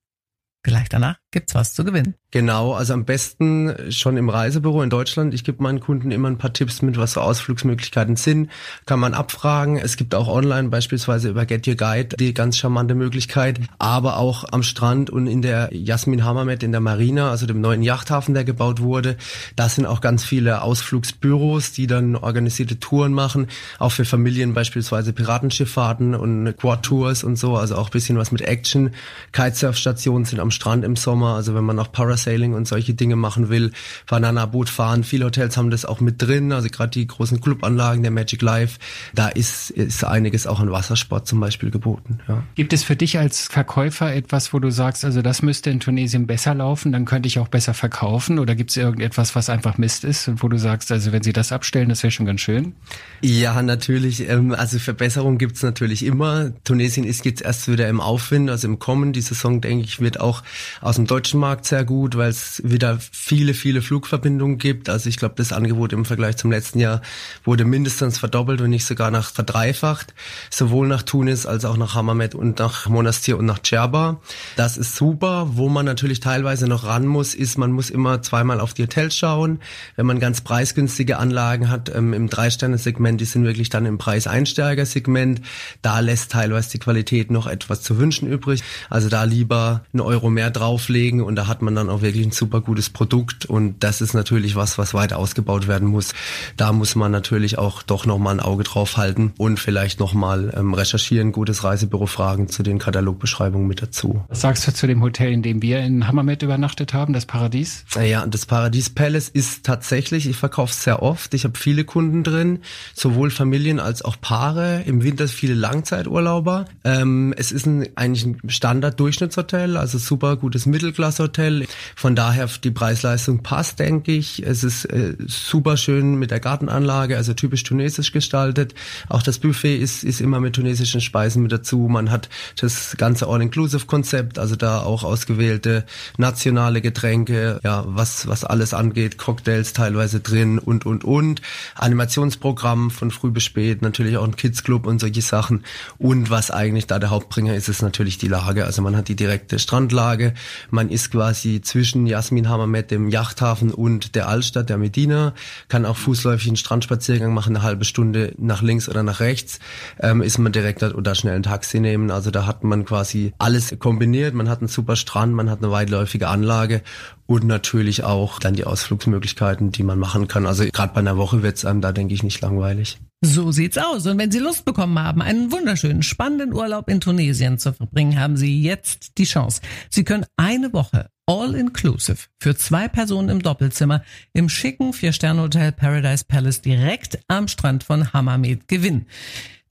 gleich 0.64 0.90
danach 0.90 1.20
gibt's 1.32 1.56
was 1.56 1.74
zu 1.74 1.84
gewinnen. 1.84 2.16
Genau, 2.32 2.72
also 2.72 2.94
am 2.94 3.04
besten 3.04 3.76
schon 3.92 4.16
im 4.16 4.30
Reisebüro 4.30 4.82
in 4.82 4.90
Deutschland. 4.90 5.34
Ich 5.34 5.44
gebe 5.44 5.62
meinen 5.62 5.82
Kunden 5.82 6.12
immer 6.12 6.30
ein 6.30 6.38
paar 6.38 6.54
Tipps 6.54 6.82
mit, 6.82 6.98
was 6.98 7.12
so 7.12 7.20
Ausflugsmöglichkeiten 7.20 8.16
sind. 8.16 8.50
Kann 8.86 9.02
man 9.02 9.14
abfragen. 9.14 9.76
Es 9.76 9.98
gibt 9.98 10.16
auch 10.16 10.30
online 10.30 10.70
beispielsweise 10.70 11.28
über 11.28 11.46
Get 11.46 11.68
Your 11.68 11.76
Guide 11.76 12.16
die 12.16 12.34
ganz 12.34 12.56
charmante 12.56 12.96
Möglichkeit. 12.96 13.60
Aber 13.80 14.16
auch 14.16 14.46
am 14.50 14.64
Strand 14.64 15.10
und 15.10 15.28
in 15.28 15.42
der 15.42 15.72
Jasmin 15.74 16.24
Hammermet 16.24 16.64
in 16.64 16.72
der 16.72 16.80
Marina, 16.80 17.32
also 17.32 17.46
dem 17.46 17.60
neuen 17.60 17.84
Yachthafen, 17.84 18.34
der 18.34 18.46
gebaut 18.46 18.80
wurde. 18.80 19.18
Da 19.58 19.68
sind 19.68 19.86
auch 19.86 20.00
ganz 20.00 20.24
viele 20.24 20.62
Ausflugsbüros, 20.62 21.74
die 21.74 21.86
dann 21.86 22.16
organisierte 22.16 22.80
Touren 22.80 23.12
machen. 23.12 23.48
Auch 23.78 23.92
für 23.92 24.06
Familien 24.06 24.54
beispielsweise 24.54 25.12
Piratenschifffahrten 25.12 26.16
und 26.16 26.56
Quad-Tours 26.56 27.26
und 27.26 27.36
so. 27.36 27.58
Also 27.58 27.76
auch 27.76 27.90
bisschen 27.90 28.18
was 28.18 28.32
mit 28.32 28.40
Action. 28.40 28.92
Kitesurfstationen 29.34 30.24
sind 30.24 30.40
am 30.40 30.50
Strand 30.52 30.86
im 30.86 30.96
Sommer. 30.96 31.36
Also 31.36 31.56
wenn 31.56 31.66
man 31.66 31.78
auch 31.78 31.92
Parasailing 32.22 32.54
und 32.54 32.68
solche 32.68 32.94
Dinge 32.94 33.16
machen 33.16 33.50
will, 33.50 33.72
Banana-Boot 34.10 34.70
fahren. 34.70 35.04
Viele 35.04 35.26
Hotels 35.26 35.58
haben 35.58 35.72
das 35.72 35.86
auch 35.86 36.00
mit 36.00 36.22
drin, 36.22 36.52
also 36.52 36.70
gerade 36.70 36.92
die 36.92 37.08
großen 37.08 37.42
Clubanlagen 37.42 38.04
der 38.04 38.12
Magic 38.12 38.42
Life. 38.42 38.80
Da 39.14 39.30
ist, 39.30 39.72
ist 39.72 40.04
einiges 40.04 40.48
auch 40.48 40.60
an 40.60 40.72
Wassersport 40.72 41.28
zum 41.28 41.40
Beispiel 41.40 41.72
geboten. 41.72 42.20
Ja. 42.28 42.44
Gibt 42.56 42.74
es 42.74 42.84
für 42.84 42.96
dich 42.96 43.18
als 43.18 43.48
Verkäufer 43.48 44.14
etwas, 44.14 44.54
wo 44.54 44.60
du 44.60 44.70
sagst, 44.70 45.06
also 45.06 45.22
das 45.22 45.42
müsste 45.42 45.70
in 45.70 45.80
Tunesien 45.80 46.28
besser 46.28 46.54
laufen, 46.54 46.92
dann 46.92 47.06
könnte 47.06 47.28
ich 47.28 47.40
auch 47.40 47.48
besser 47.48 47.74
verkaufen? 47.74 48.40
Oder 48.40 48.56
gibt 48.56 48.72
es 48.72 48.78
irgendetwas, 48.78 49.36
was 49.36 49.50
einfach 49.50 49.78
Mist 49.78 50.04
ist 50.04 50.28
und 50.28 50.44
wo 50.44 50.48
du 50.48 50.58
sagst, 50.58 50.92
also 50.92 51.12
wenn 51.12 51.24
sie 51.24 51.34
das 51.34 51.52
abstellen, 51.52 51.90
das 51.90 52.04
wäre 52.04 52.12
schon 52.12 52.26
ganz 52.26 52.42
schön? 52.42 52.74
Ja, 53.22 53.62
natürlich. 53.62 54.30
Ähm, 54.30 54.54
also 54.54 54.80
Verbesserungen 54.80 55.38
gibt's 55.38 55.64
natürlich 55.64 56.06
immer. 56.06 56.52
Tunesien 56.64 57.06
ist 57.06 57.26
jetzt 57.26 57.42
erst 57.42 57.72
wieder 57.72 57.88
im 57.88 58.02
Aufwind, 58.02 58.50
also 58.50 58.68
im 58.68 58.80
Kommen. 58.80 59.14
Die 59.14 59.22
Saison, 59.22 59.62
denke 59.62 59.86
ich, 59.86 60.00
wird 60.00 60.20
auch 60.20 60.44
aus 60.82 60.96
dem 60.96 61.08
deutschen 61.08 61.40
Markt 61.40 61.66
sehr 61.66 61.86
gut 61.86 62.11
gut, 62.12 62.18
weil 62.18 62.30
es 62.30 62.62
wieder 62.64 63.00
viele, 63.00 63.54
viele 63.54 63.82
Flugverbindungen 63.82 64.58
gibt. 64.58 64.90
Also 64.90 65.10
ich 65.10 65.18
glaube, 65.18 65.36
das 65.38 65.54
Angebot 65.54 65.94
im 65.94 66.06
Vergleich 66.06 66.38
zum 66.38 66.52
letzten 66.52 66.80
Jahr 66.80 67.02
wurde 67.44 67.66
mindestens 67.66 68.18
verdoppelt 68.18 68.62
und 68.62 68.70
nicht 68.70 68.86
sogar 68.86 69.12
nach 69.12 69.32
verdreifacht. 69.32 70.14
Sowohl 70.50 70.88
nach 70.88 71.04
Tunis 71.04 71.46
als 71.46 71.66
auch 71.66 71.78
nach 71.78 71.96
Hammamet 71.96 72.36
und 72.36 72.60
nach 72.60 72.88
Monastir 72.88 73.38
und 73.38 73.46
nach 73.46 73.60
Djerba. 73.60 74.20
Das 74.58 74.78
ist 74.78 74.96
super. 74.96 75.52
Wo 75.54 75.70
man 75.70 75.86
natürlich 75.86 76.20
teilweise 76.20 76.68
noch 76.68 76.86
ran 76.86 77.06
muss, 77.06 77.34
ist, 77.34 77.58
man 77.58 77.72
muss 77.72 77.90
immer 77.90 78.22
zweimal 78.22 78.60
auf 78.60 78.74
die 78.74 78.84
Hotels 78.84 79.16
schauen. 79.16 79.60
Wenn 79.96 80.06
man 80.06 80.20
ganz 80.20 80.42
preisgünstige 80.42 81.18
Anlagen 81.18 81.70
hat 81.70 81.94
ähm, 81.94 82.14
im 82.14 82.30
Drei-Sterne-Segment, 82.30 83.22
die 83.22 83.26
sind 83.26 83.46
wirklich 83.46 83.70
dann 83.70 83.86
im 83.86 83.98
Preiseinsteiger-Segment. 83.98 85.42
Da 85.82 86.00
lässt 86.00 86.32
teilweise 86.32 86.72
die 86.72 86.80
Qualität 86.80 87.32
noch 87.32 87.48
etwas 87.48 87.82
zu 87.82 87.98
wünschen 87.98 88.28
übrig. 88.28 88.64
Also 88.90 89.10
da 89.10 89.24
lieber 89.24 89.82
einen 89.94 90.02
Euro 90.02 90.30
mehr 90.30 90.52
drauflegen 90.52 91.22
und 91.22 91.36
da 91.36 91.48
hat 91.48 91.62
man 91.62 91.76
dann 91.76 91.90
auch 91.90 92.01
wirklich 92.02 92.26
ein 92.26 92.32
super 92.32 92.62
gutes 92.62 92.90
Produkt 92.90 93.46
und 93.46 93.84
das 93.84 94.02
ist 94.02 94.14
natürlich 94.14 94.56
was, 94.56 94.78
was 94.78 94.94
weiter 94.94 95.18
ausgebaut 95.18 95.68
werden 95.68 95.88
muss. 95.88 96.14
Da 96.58 96.74
muss 96.74 96.96
man 96.96 97.12
natürlich 97.12 97.58
auch 97.58 97.84
doch 97.84 98.06
nochmal 98.06 98.36
ein 98.36 98.40
Auge 98.40 98.64
drauf 98.64 98.98
halten 98.98 99.34
und 99.38 99.60
vielleicht 99.60 100.00
nochmal 100.00 100.54
ähm, 100.56 100.74
recherchieren, 100.74 101.32
gutes 101.32 101.64
Reisebüro 101.64 102.06
fragen 102.06 102.48
zu 102.50 102.64
den 102.64 102.80
Katalogbeschreibungen 102.80 103.68
mit 103.68 103.82
dazu. 103.82 104.24
Was 104.30 104.42
sagst 104.42 104.68
du 104.68 104.74
zu 104.74 104.88
dem 104.88 105.02
Hotel, 105.02 105.32
in 105.32 105.42
dem 105.42 105.62
wir 105.62 105.80
in 105.80 106.08
Hammermet 106.08 106.44
übernachtet 106.44 106.94
haben, 106.94 107.14
das 107.14 107.26
Paradies? 107.26 107.86
Ja, 108.02 108.26
das 108.26 108.46
Paradies 108.46 108.90
Palace 108.90 109.30
ist 109.30 109.66
tatsächlich, 109.66 110.28
ich 110.28 110.38
verkaufe 110.38 110.72
es 110.72 110.84
sehr 110.84 111.02
oft, 111.02 111.34
ich 111.34 111.44
habe 111.44 111.58
viele 111.58 111.84
Kunden 111.84 112.24
drin, 112.24 112.60
sowohl 112.94 113.30
Familien 113.30 113.80
als 113.80 114.04
auch 114.04 114.16
Paare, 114.20 114.84
im 114.86 115.04
Winter 115.04 115.28
viele 115.28 115.54
Langzeiturlauber. 115.54 116.66
Ähm, 116.84 117.34
es 117.38 117.52
ist 117.52 117.66
ein, 117.66 117.88
eigentlich 117.96 118.26
ein 118.26 118.50
Standard-Durchschnittshotel, 118.50 119.78
also 119.78 119.98
super 119.98 120.36
gutes 120.38 120.66
Mittelklasse-Hotel. 120.66 121.68
Von 121.96 122.16
daher 122.16 122.48
die 122.64 122.72
Preis-Leistung 122.72 123.44
passt, 123.44 123.80
denke 123.80 124.12
ich. 124.12 124.44
Es 124.46 124.64
ist 124.64 124.86
äh, 124.86 125.16
super 125.28 125.78
schön 125.78 126.16
mit 126.16 126.32
der 126.32 126.40
Gartenanlage, 126.40 127.18
also 127.18 127.34
typisch 127.34 127.64
tunesisch 127.64 128.12
gestaltet. 128.12 128.74
Auch 129.10 129.24
das 129.24 129.40
Buffet 129.40 129.78
ist, 129.78 130.04
ist 130.04 130.22
immer 130.22 130.40
mit 130.40 130.56
tunesischen 130.56 131.02
Speisen 131.02 131.44
mit 131.44 131.52
dazu. 131.52 131.88
Man 131.90 132.12
hat 132.12 132.30
das 132.60 132.96
ganze 132.98 133.28
All-Inclusive-Konzept, 133.28 134.40
also 134.40 134.56
da 134.56 134.82
auch 134.82 135.04
ausgewählte 135.04 135.86
nationale 136.18 136.82
Getränke, 136.82 137.60
ja, 137.64 137.84
was, 137.88 138.28
was 138.28 138.44
alles 138.44 138.74
angeht, 138.74 139.18
Cocktails 139.18 139.74
teilweise 139.74 140.20
drin 140.20 140.60
und, 140.60 140.86
und, 140.86 141.04
und. 141.04 141.42
Animationsprogramm 141.76 142.92
von 142.92 143.12
früh 143.12 143.32
bis 143.32 143.44
spät, 143.44 143.82
natürlich 143.82 144.18
auch 144.18 144.24
ein 144.24 144.36
Kids-Club 144.36 144.86
und 144.86 145.00
solche 145.00 145.22
Sachen. 145.22 145.64
Und 145.98 146.30
was 146.30 146.52
eigentlich 146.52 146.88
da 146.88 147.00
der 147.00 147.10
Hauptbringer 147.10 147.56
ist, 147.56 147.70
ist 147.70 147.82
natürlich 147.82 148.18
die 148.18 148.28
Lage. 148.28 148.66
Also 148.66 148.82
man 148.82 148.96
hat 148.96 149.08
die 149.08 149.16
direkte 149.16 149.60
Strandlage, 149.60 150.34
man 150.70 150.90
ist 150.90 151.12
quasi 151.12 151.62
zwischen 151.72 152.06
Jasmin 152.06 152.50
Hammermet, 152.50 152.92
dem 152.92 153.08
Yachthafen 153.08 153.72
und 153.72 154.16
der 154.16 154.28
Altstadt, 154.28 154.70
der 154.70 154.78
Medina, 154.78 155.34
kann 155.70 155.86
auch 155.86 155.96
fußläufig 155.96 156.48
einen 156.48 156.58
Strandspaziergang 156.58 157.34
machen, 157.34 157.56
eine 157.56 157.64
halbe 157.64 157.86
Stunde 157.86 158.34
nach 158.38 158.62
links 158.62 158.90
oder 158.90 159.04
nach 159.04 159.22
rechts, 159.22 159.60
ähm, 160.02 160.22
ist 160.22 160.38
man 160.38 160.52
direkt 160.52 160.82
dort 160.82 160.96
oder 160.96 161.16
schnell 161.16 161.36
ein 161.36 161.44
Taxi 161.44 161.80
nehmen. 161.80 162.12
Also 162.12 162.30
da 162.30 162.46
hat 162.46 162.66
man 162.66 162.84
quasi 162.84 163.34
alles 163.38 163.74
kombiniert. 163.80 164.34
Man 164.34 164.50
hat 164.50 164.60
einen 164.60 164.68
super 164.68 164.98
Strand, 164.98 165.34
man 165.34 165.50
hat 165.50 165.60
eine 165.60 165.72
weitläufige 165.72 166.28
Anlage 166.28 166.82
und 167.26 167.46
natürlich 167.46 168.04
auch 168.04 168.40
dann 168.40 168.54
die 168.54 168.66
Ausflugsmöglichkeiten, 168.66 169.72
die 169.72 169.84
man 169.84 169.98
machen 169.98 170.28
kann. 170.28 170.46
Also 170.46 170.66
gerade 170.66 170.94
bei 170.94 171.00
einer 171.00 171.16
Woche 171.16 171.42
wird's 171.42 171.64
einem 171.64 171.80
da, 171.80 171.94
denke 171.94 172.14
ich, 172.14 172.22
nicht 172.22 172.42
langweilig. 172.42 173.00
So 173.24 173.52
sieht's 173.52 173.78
aus. 173.78 174.06
Und 174.08 174.18
wenn 174.18 174.32
Sie 174.32 174.40
Lust 174.40 174.66
bekommen 174.66 175.00
haben, 175.00 175.22
einen 175.22 175.52
wunderschönen, 175.52 176.04
spannenden 176.04 176.54
Urlaub 176.54 176.90
in 176.90 177.00
Tunesien 177.00 177.60
zu 177.60 177.72
verbringen, 177.72 178.20
haben 178.20 178.36
Sie 178.36 178.62
jetzt 178.62 179.18
die 179.20 179.26
Chance. 179.26 179.62
Sie 179.90 180.04
können 180.04 180.26
eine 180.36 180.74
Woche 180.74 181.10
all-inclusive 181.32 182.28
für 182.40 182.58
zwei 182.58 182.90
Personen 182.90 183.30
im 183.30 183.42
Doppelzimmer 183.42 184.04
im 184.34 184.50
schicken 184.50 184.92
Vier-Sterne-Hotel 184.92 185.72
Paradise 185.72 186.26
Palace 186.26 186.62
direkt 186.62 187.20
am 187.30 187.48
Strand 187.48 187.86
von 187.86 188.12
Hammamet 188.12 188.68
gewinnen. 188.68 189.06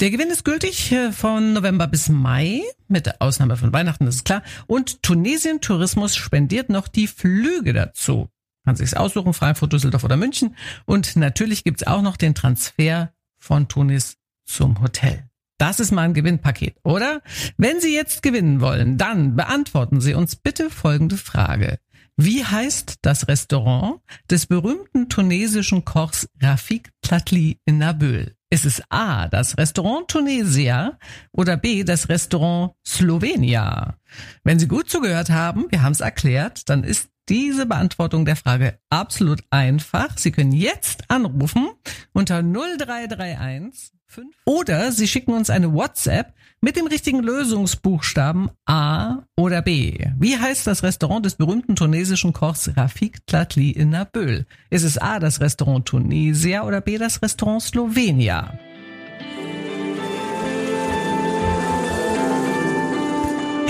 Der 0.01 0.11
Gewinn 0.11 0.31
ist 0.31 0.47
gültig 0.47 0.91
äh, 0.93 1.13
von 1.13 1.53
November 1.53 1.87
bis 1.87 2.09
Mai, 2.09 2.63
mit 2.89 3.21
Ausnahme 3.21 3.59
von 3.59 3.75
Weihnachten, 3.75 4.07
das 4.07 4.17
ist 4.17 4.25
klar. 4.25 4.43
Und 4.67 5.03
Tunesien 5.03 5.61
Tourismus 5.61 6.17
spendiert 6.17 6.71
noch 6.71 6.89
die 6.89 7.07
Flüge 7.07 7.75
dazu. 7.75 8.31
Kann 8.65 8.77
sich's 8.77 8.95
aussuchen, 8.95 9.35
Frankfurt, 9.35 9.75
Düsseldorf 9.75 10.05
oder 10.05 10.17
München. 10.17 10.57
Und 10.87 11.17
natürlich 11.17 11.63
gibt's 11.63 11.87
auch 11.87 12.01
noch 12.01 12.17
den 12.17 12.35
Transfer 12.35 13.13
von 13.39 13.69
Tunis 13.69 14.17
zum 14.47 14.81
Hotel. 14.81 15.30
Das 15.61 15.79
ist 15.79 15.91
mal 15.91 16.05
ein 16.05 16.15
Gewinnpaket, 16.15 16.77
oder? 16.85 17.21
Wenn 17.59 17.83
Sie 17.83 17.95
jetzt 17.95 18.23
gewinnen 18.23 18.63
wollen, 18.63 18.97
dann 18.97 19.37
beantworten 19.37 20.01
Sie 20.01 20.15
uns 20.15 20.35
bitte 20.35 20.71
folgende 20.71 21.19
Frage. 21.19 21.79
Wie 22.17 22.43
heißt 22.43 23.01
das 23.03 23.29
Restaurant 23.29 24.01
des 24.31 24.47
berühmten 24.47 25.11
tunesischen 25.11 25.85
Kochs 25.85 26.31
Rafik 26.41 26.93
Tlatli 27.03 27.61
in 27.67 27.77
Nabül? 27.77 28.35
Ist 28.49 28.65
es 28.65 28.83
A, 28.89 29.29
das 29.29 29.59
Restaurant 29.59 30.09
Tunesia 30.09 30.99
oder 31.31 31.59
B, 31.59 31.85
das 31.85 32.09
Restaurant 32.09 32.73
Slovenia? 32.83 33.99
Wenn 34.43 34.59
Sie 34.59 34.67
gut 34.67 34.89
zugehört 34.89 35.29
haben, 35.29 35.67
wir 35.69 35.83
haben 35.83 35.93
es 35.93 36.01
erklärt, 36.01 36.71
dann 36.71 36.85
ist 36.85 37.11
diese 37.29 37.67
Beantwortung 37.67 38.25
der 38.25 38.37
Frage 38.37 38.79
absolut 38.89 39.43
einfach. 39.51 40.17
Sie 40.17 40.33
können 40.33 40.53
jetzt 40.53 41.11
anrufen 41.11 41.69
unter 42.15 42.43
0331 42.43 43.93
5 43.93 44.00
oder 44.45 44.93
Sie 44.93 45.09
schicken 45.09 45.33
uns 45.33 45.51
eine 45.51 45.73
WhatsApp 45.73 46.35
mit 46.61 46.77
dem 46.77 46.87
richtigen 46.87 47.23
Lösungsbuchstaben 47.23 48.51
A 48.67 49.23
oder 49.37 49.63
B. 49.63 49.99
Wie 50.19 50.37
heißt 50.37 50.67
das 50.67 50.83
Restaurant 50.83 51.25
des 51.25 51.37
berühmten 51.37 51.77
tunesischen 51.77 52.33
Kochs 52.33 52.71
Rafik 52.77 53.27
Tlatli 53.27 53.71
in 53.71 53.91
Naböl? 53.91 54.47
Ist 54.69 54.85
es 54.85 54.99
A 54.99 55.19
das 55.19 55.41
Restaurant 55.41 55.87
Tunesia 55.87 56.65
oder 56.65 56.81
B 56.81 56.99
das 56.99 57.23
Restaurant 57.23 57.63
Slovenia? 57.63 58.59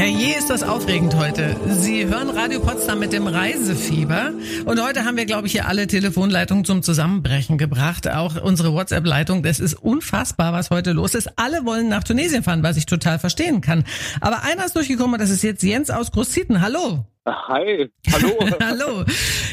Herrje, 0.00 0.38
ist 0.38 0.48
das 0.48 0.62
aufregend 0.62 1.14
heute. 1.14 1.54
Sie 1.68 2.06
hören 2.06 2.30
Radio 2.30 2.58
Potsdam 2.60 3.00
mit 3.00 3.12
dem 3.12 3.26
Reisefieber. 3.26 4.32
Und 4.64 4.82
heute 4.82 5.04
haben 5.04 5.18
wir, 5.18 5.26
glaube 5.26 5.46
ich, 5.46 5.52
hier 5.52 5.68
alle 5.68 5.86
Telefonleitungen 5.86 6.64
zum 6.64 6.82
Zusammenbrechen 6.82 7.58
gebracht. 7.58 8.08
Auch 8.08 8.42
unsere 8.42 8.72
WhatsApp-Leitung. 8.72 9.42
Das 9.42 9.60
ist 9.60 9.74
unfassbar, 9.74 10.54
was 10.54 10.70
heute 10.70 10.92
los 10.92 11.14
ist. 11.14 11.30
Alle 11.36 11.66
wollen 11.66 11.90
nach 11.90 12.02
Tunesien 12.02 12.42
fahren, 12.42 12.62
was 12.62 12.78
ich 12.78 12.86
total 12.86 13.18
verstehen 13.18 13.60
kann. 13.60 13.84
Aber 14.22 14.42
einer 14.42 14.64
ist 14.64 14.74
durchgekommen, 14.74 15.20
das 15.20 15.28
ist 15.28 15.42
jetzt 15.42 15.62
Jens 15.62 15.90
aus 15.90 16.12
Großzieten. 16.12 16.62
Hallo. 16.62 17.04
Hi, 17.26 17.90
hallo. 18.10 18.30
Hallo. 18.62 19.04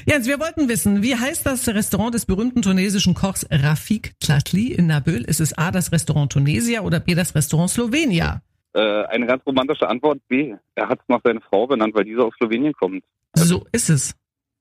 Jens, 0.05 0.27
wir 0.27 0.39
wollten 0.39 0.69
wissen, 0.69 1.03
wie 1.03 1.17
heißt 1.17 1.45
das 1.45 1.67
Restaurant 1.67 2.15
des 2.15 2.25
berühmten 2.25 2.61
tunesischen 2.61 3.15
Kochs 3.15 3.45
Rafik 3.51 4.13
Tlatli 4.21 4.67
in 4.71 4.87
Nabil? 4.87 5.23
Ist 5.23 5.41
es 5.41 5.57
A, 5.57 5.71
das 5.71 5.91
Restaurant 5.91 6.31
Tunesia 6.31 6.83
oder 6.83 7.01
B, 7.01 7.15
das 7.15 7.35
Restaurant 7.35 7.69
Slovenia? 7.69 8.41
Äh, 8.77 9.05
eine 9.07 9.25
ganz 9.25 9.43
romantische 9.43 9.89
Antwort 9.89 10.19
B. 10.27 10.53
Er 10.75 10.87
hat 10.87 10.99
es 10.99 11.05
nach 11.07 11.19
seiner 11.23 11.41
Frau 11.41 11.65
benannt, 11.65 11.95
weil 11.95 12.03
diese 12.03 12.23
aus 12.23 12.33
Slowenien 12.37 12.73
kommt. 12.73 13.03
So 13.33 13.65
ist 13.71 13.89
es. 13.89 14.13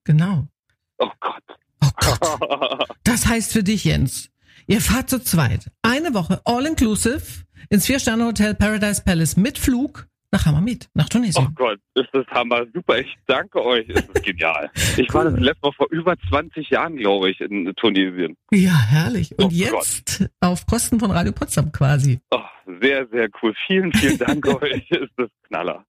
Genau. 0.04 0.48
Oh 0.96 1.10
Gott. 1.20 1.42
Oh 1.82 1.90
Gott. 1.96 2.88
Das 3.04 3.26
heißt 3.26 3.52
für 3.52 3.62
dich, 3.62 3.84
Jens, 3.84 4.30
ihr 4.66 4.80
fahrt 4.80 5.10
zu 5.10 5.22
zweit 5.22 5.70
eine 5.82 6.12
Woche 6.12 6.40
all-inclusive 6.44 7.44
ins 7.70 7.86
Vier-Sterne-Hotel 7.86 8.54
Paradise 8.54 9.02
Palace 9.02 9.36
mit 9.36 9.58
Flug 9.58 10.08
nach 10.32 10.44
Hammamet, 10.46 10.88
nach 10.94 11.06
Oh 11.06 11.08
Tunesien. 11.10 11.52
Gott, 11.54 11.78
ist 11.94 12.08
das 12.12 12.26
Hammer. 12.28 12.64
Super, 12.74 12.98
ich 12.98 13.14
danke 13.26 13.64
euch. 13.64 13.88
Es 13.88 14.00
ist 14.04 14.22
genial. 14.22 14.70
Ich 14.96 15.12
war 15.12 15.24
das 15.24 15.38
letzte 15.38 15.60
Mal 15.66 15.72
vor 15.72 15.86
über 15.90 16.14
20 16.28 16.70
Jahren, 16.70 16.96
glaube 16.96 17.30
ich, 17.30 17.40
in 17.40 17.72
Tunesien. 17.76 18.36
Ja, 18.50 18.78
herrlich. 18.88 19.30
Und 19.38 19.46
Oh 19.46 19.48
jetzt 19.50 20.28
auf 20.40 20.64
Kosten 20.66 20.98
von 20.98 21.10
Radio 21.10 21.32
Potsdam 21.32 21.70
quasi. 21.72 22.18
Oh, 22.30 22.40
sehr, 22.80 23.06
sehr 23.08 23.28
cool. 23.42 23.54
Vielen, 23.66 23.92
vielen 23.92 24.18
Dank 24.18 24.46
euch. 24.62 24.90
Ist 24.90 25.12
das 25.16 25.28
Knaller. 25.48 25.84